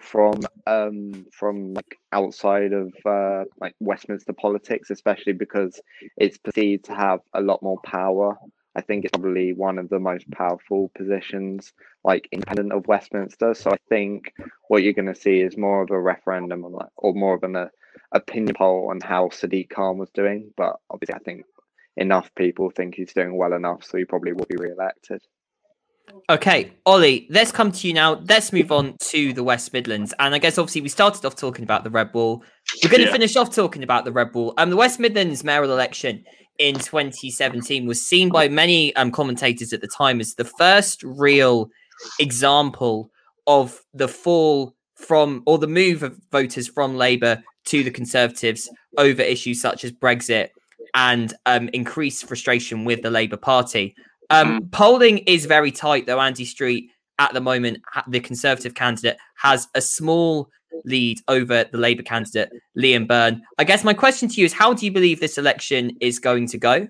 [0.00, 5.80] from um, from like outside of uh, like Westminster politics, especially because
[6.16, 8.36] it's perceived to have a lot more power
[8.76, 11.72] I think it's probably one of the most powerful positions,
[12.04, 13.54] like independent of Westminster.
[13.54, 14.34] So I think
[14.68, 17.42] what you're going to see is more of a referendum on that, or more of
[17.42, 17.68] an uh,
[18.12, 20.52] opinion poll on how Sadiq Khan was doing.
[20.58, 21.46] But obviously, I think
[21.96, 25.22] enough people think he's doing well enough, so he probably will be re-elected.
[26.30, 28.20] Okay, Ollie, let's come to you now.
[28.28, 30.14] Let's move on to the West Midlands.
[30.20, 32.44] And I guess obviously we started off talking about the Red Wall.
[32.82, 33.12] We're going to Yeah.
[33.12, 34.54] finish off talking about the Red Wall.
[34.56, 36.24] Um, the West Midlands mayoral election
[36.58, 41.70] in 2017 was seen by many um, commentators at the time as the first real
[42.20, 43.10] example
[43.46, 49.22] of the fall from or the move of voters from Labour to the Conservatives over
[49.22, 50.48] issues such as Brexit
[50.96, 53.94] and um, increased frustration with the Labour Party.
[54.30, 56.20] Um, Polling is very tight, though.
[56.20, 57.78] Andy Street, at the moment,
[58.08, 60.48] the Conservative candidate, has a small
[60.84, 63.42] lead over the Labour candidate, Liam Byrne.
[63.58, 66.48] I guess my question to you is how do you believe this election is going
[66.48, 66.88] to go?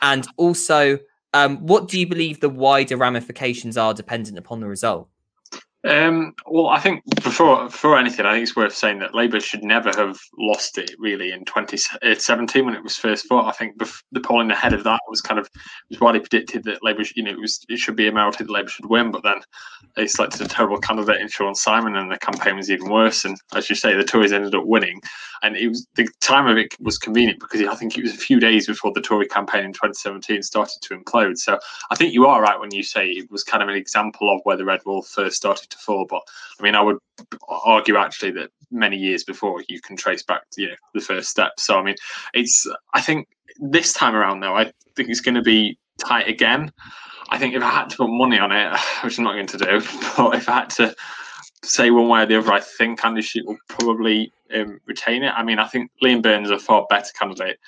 [0.00, 0.98] And also,
[1.34, 5.08] um, what do you believe the wider ramifications are dependent upon the result?
[5.84, 9.62] Um, well, I think before before anything, I think it's worth saying that Labour should
[9.62, 13.48] never have lost it really in 2017 when it was first fought.
[13.48, 15.46] I think bef- the polling ahead of that was kind of
[15.90, 18.52] was widely predicted that Labour, you know, it was it should be a majority that
[18.52, 19.42] Labour should win, but then
[19.94, 23.26] they selected a terrible candidate in Siôn Simon, and the campaign was even worse.
[23.26, 25.02] And as you say, the Tories ended up winning,
[25.42, 28.18] and it was the time of it was convenient because I think it was a
[28.18, 31.36] few days before the Tory campaign in 2017 started to implode.
[31.36, 31.58] So
[31.90, 34.40] I think you are right when you say it was kind of an example of
[34.44, 36.06] where the Red Wall first started to fall.
[36.08, 36.22] But
[36.58, 36.98] I mean, I would
[37.48, 41.28] argue actually that many years before you can trace back to you know the first
[41.28, 41.52] step.
[41.58, 41.96] So I mean,
[42.32, 46.72] it's I think this time around though, I think it's going to be tight again.
[47.30, 49.58] I think if I had to put money on it, which I'm not going to
[49.58, 49.80] do,
[50.16, 50.94] but if I had to
[51.62, 55.32] say one way or the other, I think Andy Street will probably um, retain it.
[55.34, 57.58] I mean, I think Liam Burns is a far better candidate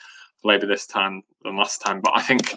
[0.40, 2.54] for Labour this time than last time, but I think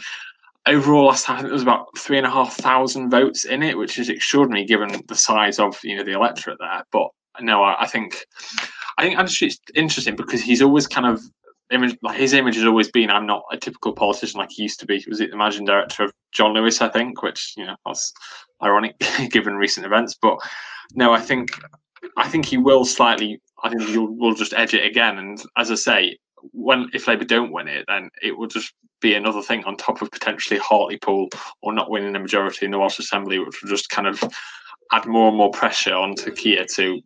[0.70, 3.64] overall last time I think there was about three and a half thousand votes in
[3.64, 6.84] it, which is extraordinary given the size of you know the electorate there.
[6.92, 7.10] But
[7.42, 8.26] no, I, I think
[8.98, 11.22] I think Street's interesting because he's always kind of
[11.72, 14.80] image like his image has always been I'm not a typical politician like he used
[14.80, 15.00] to be.
[15.00, 18.14] He was the managing director of John Lewis, I think, which you know that's
[18.64, 18.96] ironic
[19.30, 20.18] given recent events.
[20.22, 20.38] But
[20.94, 21.52] no, I think
[22.18, 23.42] I think he will slightly.
[23.64, 25.18] I think you'll will just edge it again.
[25.18, 26.18] And as I say,
[26.54, 30.02] when if Labour don't win it, then it will just be another thing on top
[30.02, 31.30] of potentially Hartlepool
[31.62, 34.22] or not winning a majority in the Welsh Assembly, which will just kind of
[34.91, 37.00] add more and more pressure onto Keir to,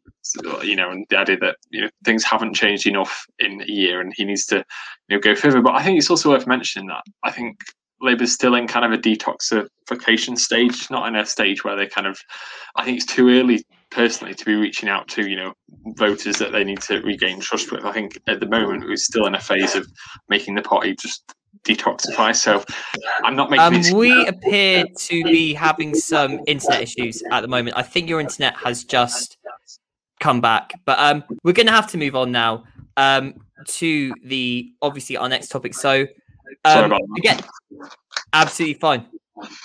[0.61, 3.99] you know, and the idea that you know things haven't changed enough in a year
[4.01, 4.57] and he needs to,
[5.09, 5.61] you know, go further.
[5.61, 7.57] But I think it's also worth mentioning that I think
[8.01, 12.07] Labour's still in kind of a detoxification stage, not in a stage where they kind
[12.07, 12.19] of.
[12.75, 15.53] I think it's too early personally to be reaching out to you know
[15.97, 17.85] voters that they need to regain trust with.
[17.85, 19.87] I think at the moment we're still in a phase of
[20.29, 21.33] making the party just
[21.63, 22.35] detoxify.
[22.35, 22.63] So
[23.23, 23.91] I'm not making.
[23.93, 27.77] Um, we appear to be having some internet issues at the moment.
[27.77, 29.37] I think your internet has just
[30.19, 32.63] come back, but um, we're going to have to move on now
[32.97, 33.33] um,
[33.67, 35.73] to the obviously our next topic.
[35.73, 36.05] So
[36.65, 37.39] um, again,
[38.33, 39.05] absolutely fine.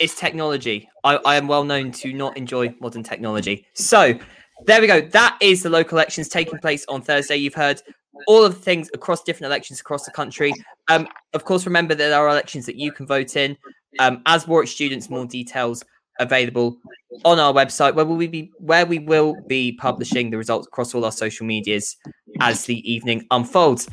[0.00, 0.88] It's technology.
[1.04, 3.66] I, I am well known to not enjoy modern technology.
[3.74, 4.18] So
[4.66, 5.00] there we go.
[5.00, 7.36] That is the local elections taking place on Thursday.
[7.36, 7.82] You've heard
[8.26, 10.52] all of the things across different elections across the country.
[10.88, 13.56] Um, of course, remember that there are elections that you can vote in.
[13.98, 15.84] Um, as Warwick students, more details
[16.20, 16.76] available
[17.24, 21.04] on our website, where we be where we will be publishing the results across all
[21.04, 21.96] our social medias
[22.40, 23.88] as the evening unfolds.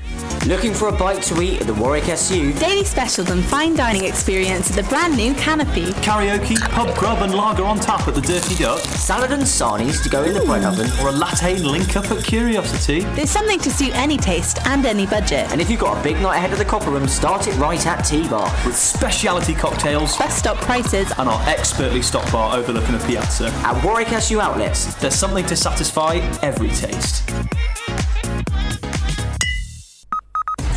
[0.46, 2.54] Looking for a bite to eat at the Warwick SU?
[2.60, 5.86] Daily specials and fine dining experience at the brand new Canopy.
[6.04, 8.80] Karaoke, pub grub, and lager on tap at the Dirty Duck.
[8.80, 10.88] Salad and sarnies to go in the bread oven.
[11.02, 13.00] Or a latte link up at Curiosity.
[13.16, 15.52] There's something to suit any taste and any budget.
[15.52, 17.84] And if you've got a big night ahead of the Copper Room, start it right
[17.88, 18.54] at T-Bar.
[18.68, 21.12] With speciality cocktails Best stop prices.
[21.18, 23.48] and our expertly stocked bar overlooking a piazza.
[23.66, 24.96] At Warwick SU outlets.
[24.96, 27.30] There's something to satisfy every taste.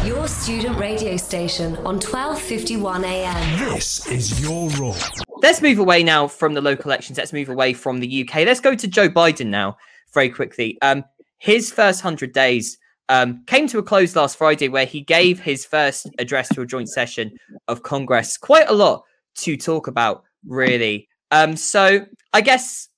[0.05, 3.59] Your student radio station on 1251 AM.
[3.59, 4.97] This is your role.
[5.43, 7.19] Let's move away now from the local elections.
[7.19, 8.37] Let's move away from the UK.
[8.47, 9.77] Let's go to Joe Biden now,
[10.15, 10.79] very quickly.
[10.83, 11.05] Um,
[11.39, 15.65] his first hundred days um, came to a close last Friday, where he gave his
[15.65, 17.33] first address to a joint session
[17.69, 18.37] of Congress.
[18.37, 19.05] Quite a lot
[19.37, 21.09] to talk about, really.
[21.31, 22.89] Um, so I guess,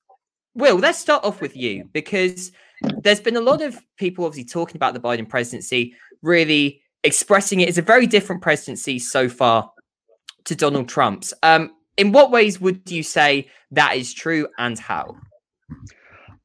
[0.54, 2.52] Will, let's start off with you because
[3.02, 7.68] there's been a lot of people obviously talking about the Biden presidency, really expressing it
[7.68, 9.70] as a very different presidency so far
[10.44, 11.32] to Donald Trump's.
[11.42, 15.16] Um, in what ways would you say that is true and how?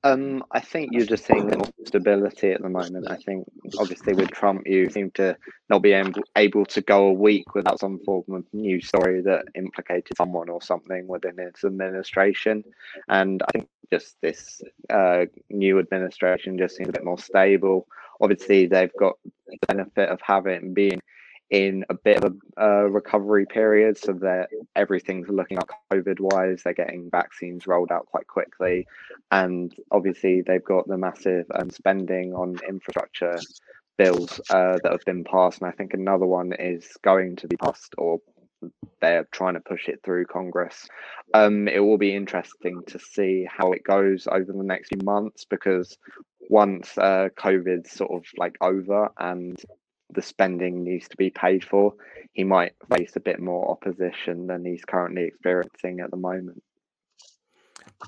[0.05, 3.09] Um, I think you're just seeing more stability at the moment.
[3.09, 3.47] I think
[3.79, 5.35] obviously with Trump, you seem to
[5.67, 9.45] not be able, able to go a week without some form of news story that
[9.55, 12.63] implicated someone or something within his administration.
[13.09, 17.87] And I think just this uh, new administration just seems a bit more stable.
[18.21, 21.01] Obviously, they've got the benefit of having being
[21.51, 26.61] in a bit of a uh, recovery period so that everything's looking up covid wise
[26.63, 28.87] they're getting vaccines rolled out quite quickly
[29.31, 33.37] and obviously they've got the massive um, spending on infrastructure
[33.97, 37.57] bills uh, that have been passed and i think another one is going to be
[37.57, 38.19] passed or
[39.01, 40.87] they're trying to push it through congress.
[41.33, 45.45] Um, it will be interesting to see how it goes over the next few months
[45.45, 45.97] because
[46.49, 49.59] once uh, COVID's sort of like over and
[50.15, 51.93] the spending needs to be paid for,
[52.33, 56.61] he might face a bit more opposition than he's currently experiencing at the moment.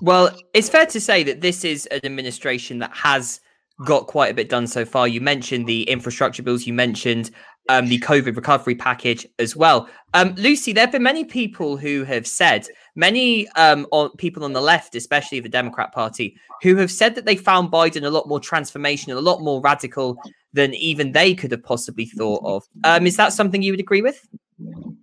[0.02, 3.40] Well, it's fair to say that this is an administration that has
[3.86, 5.08] got quite a bit done so far.
[5.08, 7.32] You mentioned the infrastructure bills, you mentioned
[7.70, 9.88] um, the COVID recovery package as well.
[10.14, 12.68] Um, Lucy, there have been many people who have said,
[12.98, 17.26] many um, on, people on the left, especially the Democrat Party, who have said that
[17.26, 20.18] they found Biden a lot more transformational, a lot more radical
[20.52, 22.68] than even they could have possibly thought of.
[22.84, 24.28] Um, is that something you would agree with?
[24.60, 24.98] Um,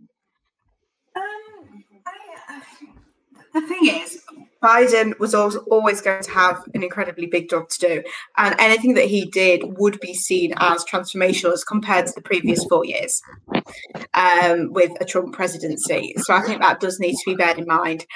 [2.05, 2.11] I,
[2.49, 2.61] uh,
[3.55, 4.20] the thing is,
[4.62, 8.02] Biden was always going to have an incredibly big job to do,
[8.36, 12.64] and anything that he did would be seen as transformational as compared to the previous
[12.64, 13.22] four years
[14.14, 16.14] um, with a Trump presidency.
[16.18, 18.07] So I think that does need to be beared in mind.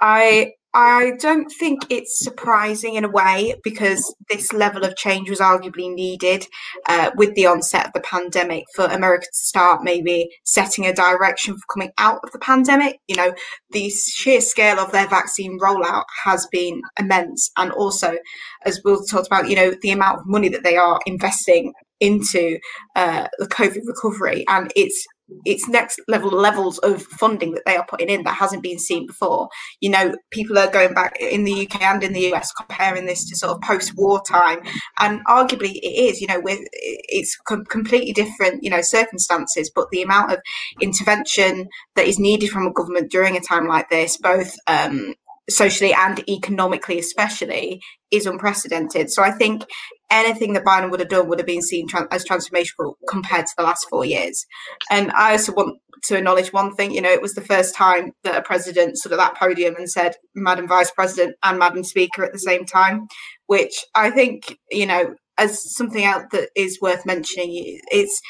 [0.00, 5.40] I I don't think it's surprising in a way because this level of change was
[5.40, 6.46] arguably needed
[6.86, 11.54] uh, with the onset of the pandemic for America to start maybe setting a direction
[11.54, 12.98] for coming out of the pandemic.
[13.08, 13.34] You know,
[13.70, 17.50] the sheer scale of their vaccine rollout has been immense.
[17.56, 18.18] And also,
[18.66, 22.58] as Will talked about, you know, the amount of money that they are investing into
[22.94, 24.44] uh, the COVID recovery.
[24.48, 25.06] And it's
[25.44, 29.06] it's next level levels of funding that they are putting in that hasn't been seen
[29.06, 29.48] before.
[29.80, 33.28] You know, people are going back in the UK and in the US comparing this
[33.28, 34.60] to sort of post-war time,
[34.98, 36.20] and arguably it is.
[36.20, 40.40] You know, with it's com- completely different, you know, circumstances, but the amount of
[40.80, 45.14] intervention that is needed from a government during a time like this, both um,
[45.48, 49.10] socially and economically, especially, is unprecedented.
[49.10, 49.64] So I think
[50.10, 53.52] anything that Biden would have done would have been seen tra- as transformational compared to
[53.56, 54.46] the last four years.
[54.90, 56.92] And I also want to acknowledge one thing.
[56.92, 59.90] You know, it was the first time that a president stood at that podium and
[59.90, 63.06] said, "Madam Vice President" and "Madam Speaker" at the same time,
[63.46, 68.20] which I think, you know, as something else that is worth mentioning, it's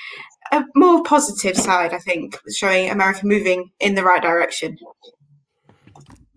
[0.53, 1.93] a more positive side.
[1.93, 4.77] I think showing America moving in the right direction.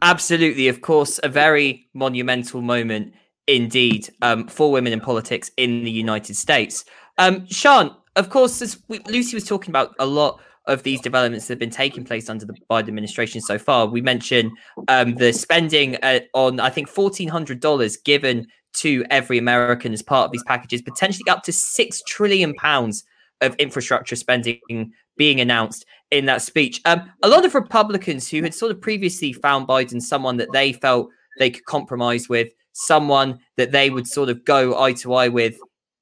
[0.01, 3.13] Absolutely, of course, a very monumental moment
[3.47, 6.85] indeed um, for women in politics in the United States.
[7.17, 11.47] Um, Sean, of course, as we, Lucy was talking about a lot of these developments
[11.47, 13.87] that have been taking place under the Biden administration so far.
[13.87, 14.51] We mentioned
[14.87, 20.31] um, the spending uh, on, I think, $1,400 given to every American as part of
[20.31, 22.53] these packages, potentially up to £6 trillion
[23.41, 26.79] of infrastructure spending being announced in that speech.
[26.85, 30.73] Um, a lot of Republicans who had sort of previously found Biden someone that they
[30.73, 35.27] felt they could compromise with someone that they would sort of go eye to eye
[35.27, 35.57] with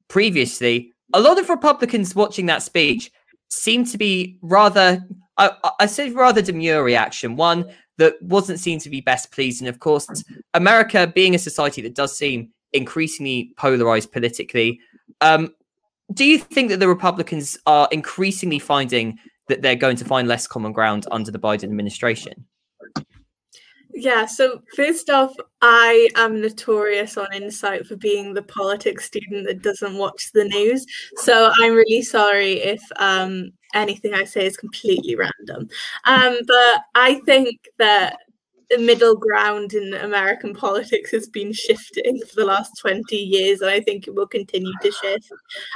[0.07, 0.91] previously.
[1.13, 3.11] A lot of Republicans watching that speech
[3.49, 5.03] seemed to be rather,
[5.37, 7.35] I, I said rather demure reaction.
[7.35, 7.65] One
[7.97, 9.61] that wasn't seen to be best pleased.
[9.61, 14.79] And of course, America being a society that does seem increasingly polarized politically.
[15.21, 15.53] Um,
[16.13, 20.47] do you think that the Republicans are increasingly finding that they're going to find less
[20.47, 22.45] common ground under the Biden administration?
[24.01, 29.61] Yeah, so first off, I am notorious on Insight for being the politics student that
[29.61, 30.85] doesn't watch the news.
[31.17, 35.67] So I'm really sorry if um, anything I say is completely random.
[36.05, 38.19] Um, but I think that
[38.69, 43.69] the middle ground in American politics has been shifting for the last 20 years, and
[43.69, 45.29] I think it will continue to shift.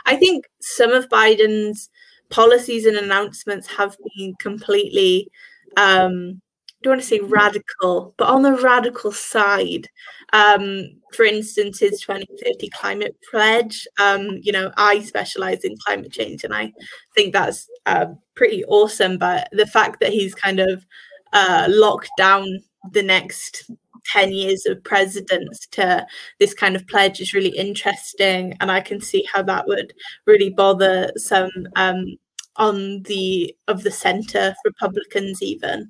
[0.05, 1.89] I think some of Biden's
[2.29, 5.27] policies and announcements have been completely
[5.75, 6.41] um,
[6.83, 9.87] don't want to say radical, but on the radical side.
[10.33, 13.87] Um, for instance, his 2050 climate pledge.
[13.99, 16.73] Um, you know, I specialize in climate change, and I
[17.15, 19.17] think that's uh, pretty awesome.
[19.17, 20.85] But the fact that he's kind of
[21.33, 22.47] uh, locked down
[22.91, 23.69] the next
[24.05, 26.05] 10 years of presidents to
[26.39, 28.55] this kind of pledge is really interesting.
[28.59, 29.93] And I can see how that would
[30.25, 32.17] really bother some um,
[32.57, 35.89] on the of the center Republicans even.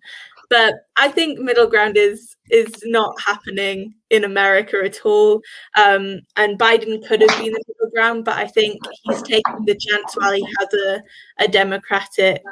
[0.54, 5.42] But I think middle ground is is not happening in America at all.
[5.76, 9.76] Um, and Biden could have been the middle ground, but I think he's taking the
[9.76, 11.02] chance while he has a,
[11.40, 12.44] a Democratic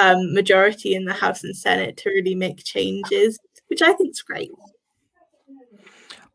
[0.00, 4.22] um, majority in the House and Senate to really make changes, which I think is
[4.22, 4.50] great.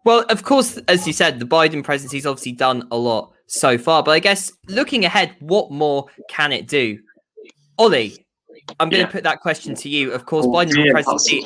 [0.03, 4.03] Well, of course, as you said, the Biden presidency's obviously done a lot so far,
[4.03, 6.99] but I guess looking ahead, what more can it do?
[7.80, 8.26] Ollie,
[8.80, 9.11] I'm going to yeah.
[9.11, 10.11] put that question to you.
[10.11, 11.45] Of course, oh, Biden presidency.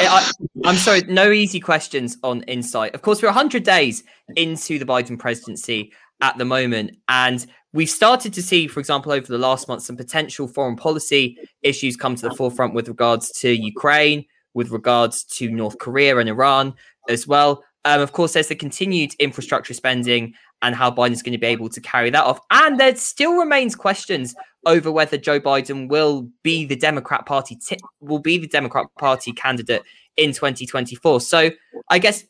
[0.00, 0.30] Eh, I,
[0.64, 2.94] am sorry, no easy questions on Insight.
[2.94, 4.02] Of course, we're 100 days
[4.36, 9.26] into the Biden presidency at the moment, and we've started to see, for example, over
[9.26, 13.50] the last month, some potential foreign policy issues come to the forefront with regards to
[13.50, 16.74] Ukraine, with regards to North Korea and Iran
[17.08, 17.62] as well.
[17.84, 21.68] Um, of course, there's the continued infrastructure spending and how Biden's going to be able
[21.68, 22.40] to carry that off.
[22.50, 27.78] And there still remains questions over whether Joe Biden will be the Democrat Party t-
[28.00, 29.82] will be the Democrat Party candidate
[30.16, 31.20] in 2024.
[31.20, 31.50] So,
[31.90, 32.24] I guess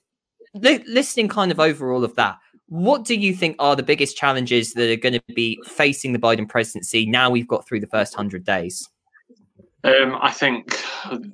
[0.55, 4.17] li- listening kind of over all of that, what do you think are the biggest
[4.17, 7.87] challenges that are going to be facing the Biden presidency now we've got through the
[7.87, 8.89] first 100 days?
[9.85, 10.83] Um, I think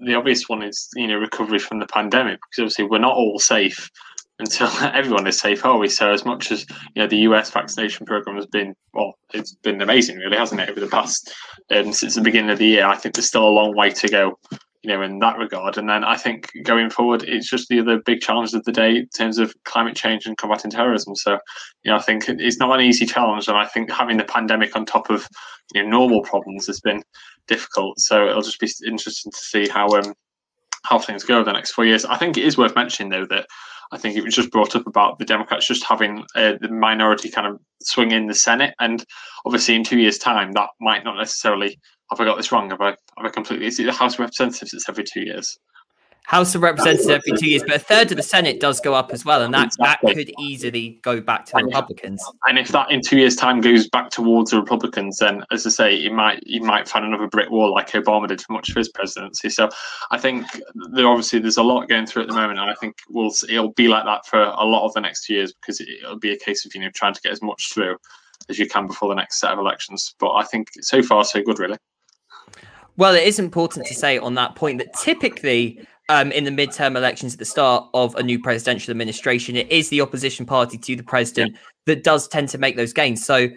[0.00, 3.38] the obvious one is you know recovery from the pandemic because obviously we're not all
[3.38, 3.88] safe
[4.41, 5.88] until everyone is safe, are we?
[5.88, 9.80] So as much as you know the US vaccination program has been well, it's been
[9.80, 11.32] amazing, really, hasn't it, over the past
[11.70, 12.86] um, since the beginning of the year?
[12.86, 14.38] I think there's still a long way to go,
[14.82, 15.78] you know, in that regard.
[15.78, 18.97] And then I think going forward, it's just the other big challenge of the day
[18.97, 21.14] in terms of climate change and combating terrorism.
[21.14, 21.38] So
[21.84, 24.74] you know, I think it's not an easy challenge, and I think having the pandemic
[24.74, 25.28] on top of
[25.74, 27.03] you know normal problems has been
[27.47, 27.99] difficult.
[28.01, 30.14] So it'll just be interesting to see how um
[30.84, 32.05] how things go over the next four years.
[32.05, 33.47] I think it is worth mentioning though that
[33.93, 37.28] I think it was just brought up about the Democrats just having uh, the minority
[37.30, 39.05] kind of swing in the Senate, and
[39.45, 41.78] obviously in two years' time that might not necessarily.
[42.11, 42.70] Have I got this wrong?
[42.70, 43.66] Have I have I completely?
[43.66, 44.74] Is it the House of Representatives?
[44.74, 45.59] It's every two years.
[46.24, 49.12] House of Representatives every two years, but a third of the Senate does go up
[49.12, 50.14] as well, and that, exactly.
[50.14, 52.24] that could easily go back to the Republicans.
[52.46, 55.70] And if that in two years' time goes back towards the Republicans, then as I
[55.70, 58.76] say, you might you might find another brick wall like Obama did for much of
[58.76, 59.48] his presidency.
[59.50, 59.68] So
[60.10, 60.46] I think
[60.92, 63.72] there obviously there's a lot going through at the moment, and I think we'll it'll
[63.72, 66.38] be like that for a lot of the next two years because it'll be a
[66.38, 67.96] case of you know trying to get as much through
[68.48, 70.14] as you can before the next set of elections.
[70.18, 71.78] But I think so far so good, really.
[72.96, 76.96] Well, it is important to say on that point that typically um, in the midterm
[76.96, 80.96] elections at the start of a new presidential administration, it is the opposition party to
[80.96, 81.58] the president yeah.
[81.86, 83.24] that does tend to make those gains.
[83.24, 83.48] So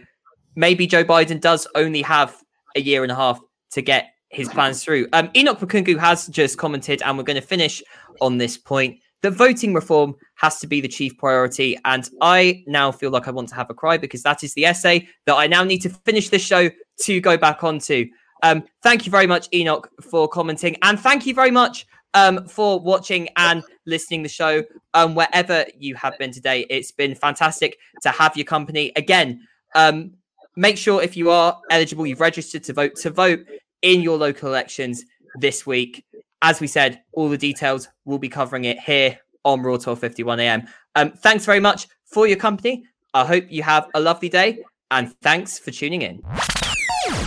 [0.55, 2.37] maybe Joe Biden does only have
[2.75, 3.39] a year and a half
[3.71, 5.07] to get his plans through.
[5.13, 7.81] Um, Enoch Makungu has just commented, and we're going to finish
[8.21, 11.75] on this point that voting reform has to be the chief priority.
[11.85, 14.65] And I now feel like I want to have a cry because that is the
[14.65, 16.69] essay that I now need to finish this show
[17.01, 18.05] to go back onto.
[18.43, 20.75] Um, thank you very much, Enoch, for commenting.
[20.83, 25.95] And thank you very much um, for watching and listening the show um, wherever you
[25.95, 26.65] have been today.
[26.69, 29.41] It's been fantastic to have your company again.
[29.75, 30.13] Um,
[30.55, 33.45] make sure if you are eligible, you've registered to vote to vote
[33.81, 35.03] in your local elections
[35.39, 36.05] this week.
[36.41, 40.67] As we said, all the details we'll be covering it here on Raw 1251 AM.
[40.95, 42.85] Um, thanks very much for your company.
[43.13, 44.59] I hope you have a lovely day
[44.91, 46.21] and thanks for tuning in.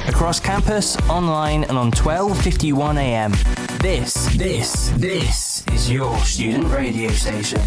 [0.08, 3.32] Across campus, online, and on 1251 AM.
[3.80, 7.60] This, this, this is your student radio station.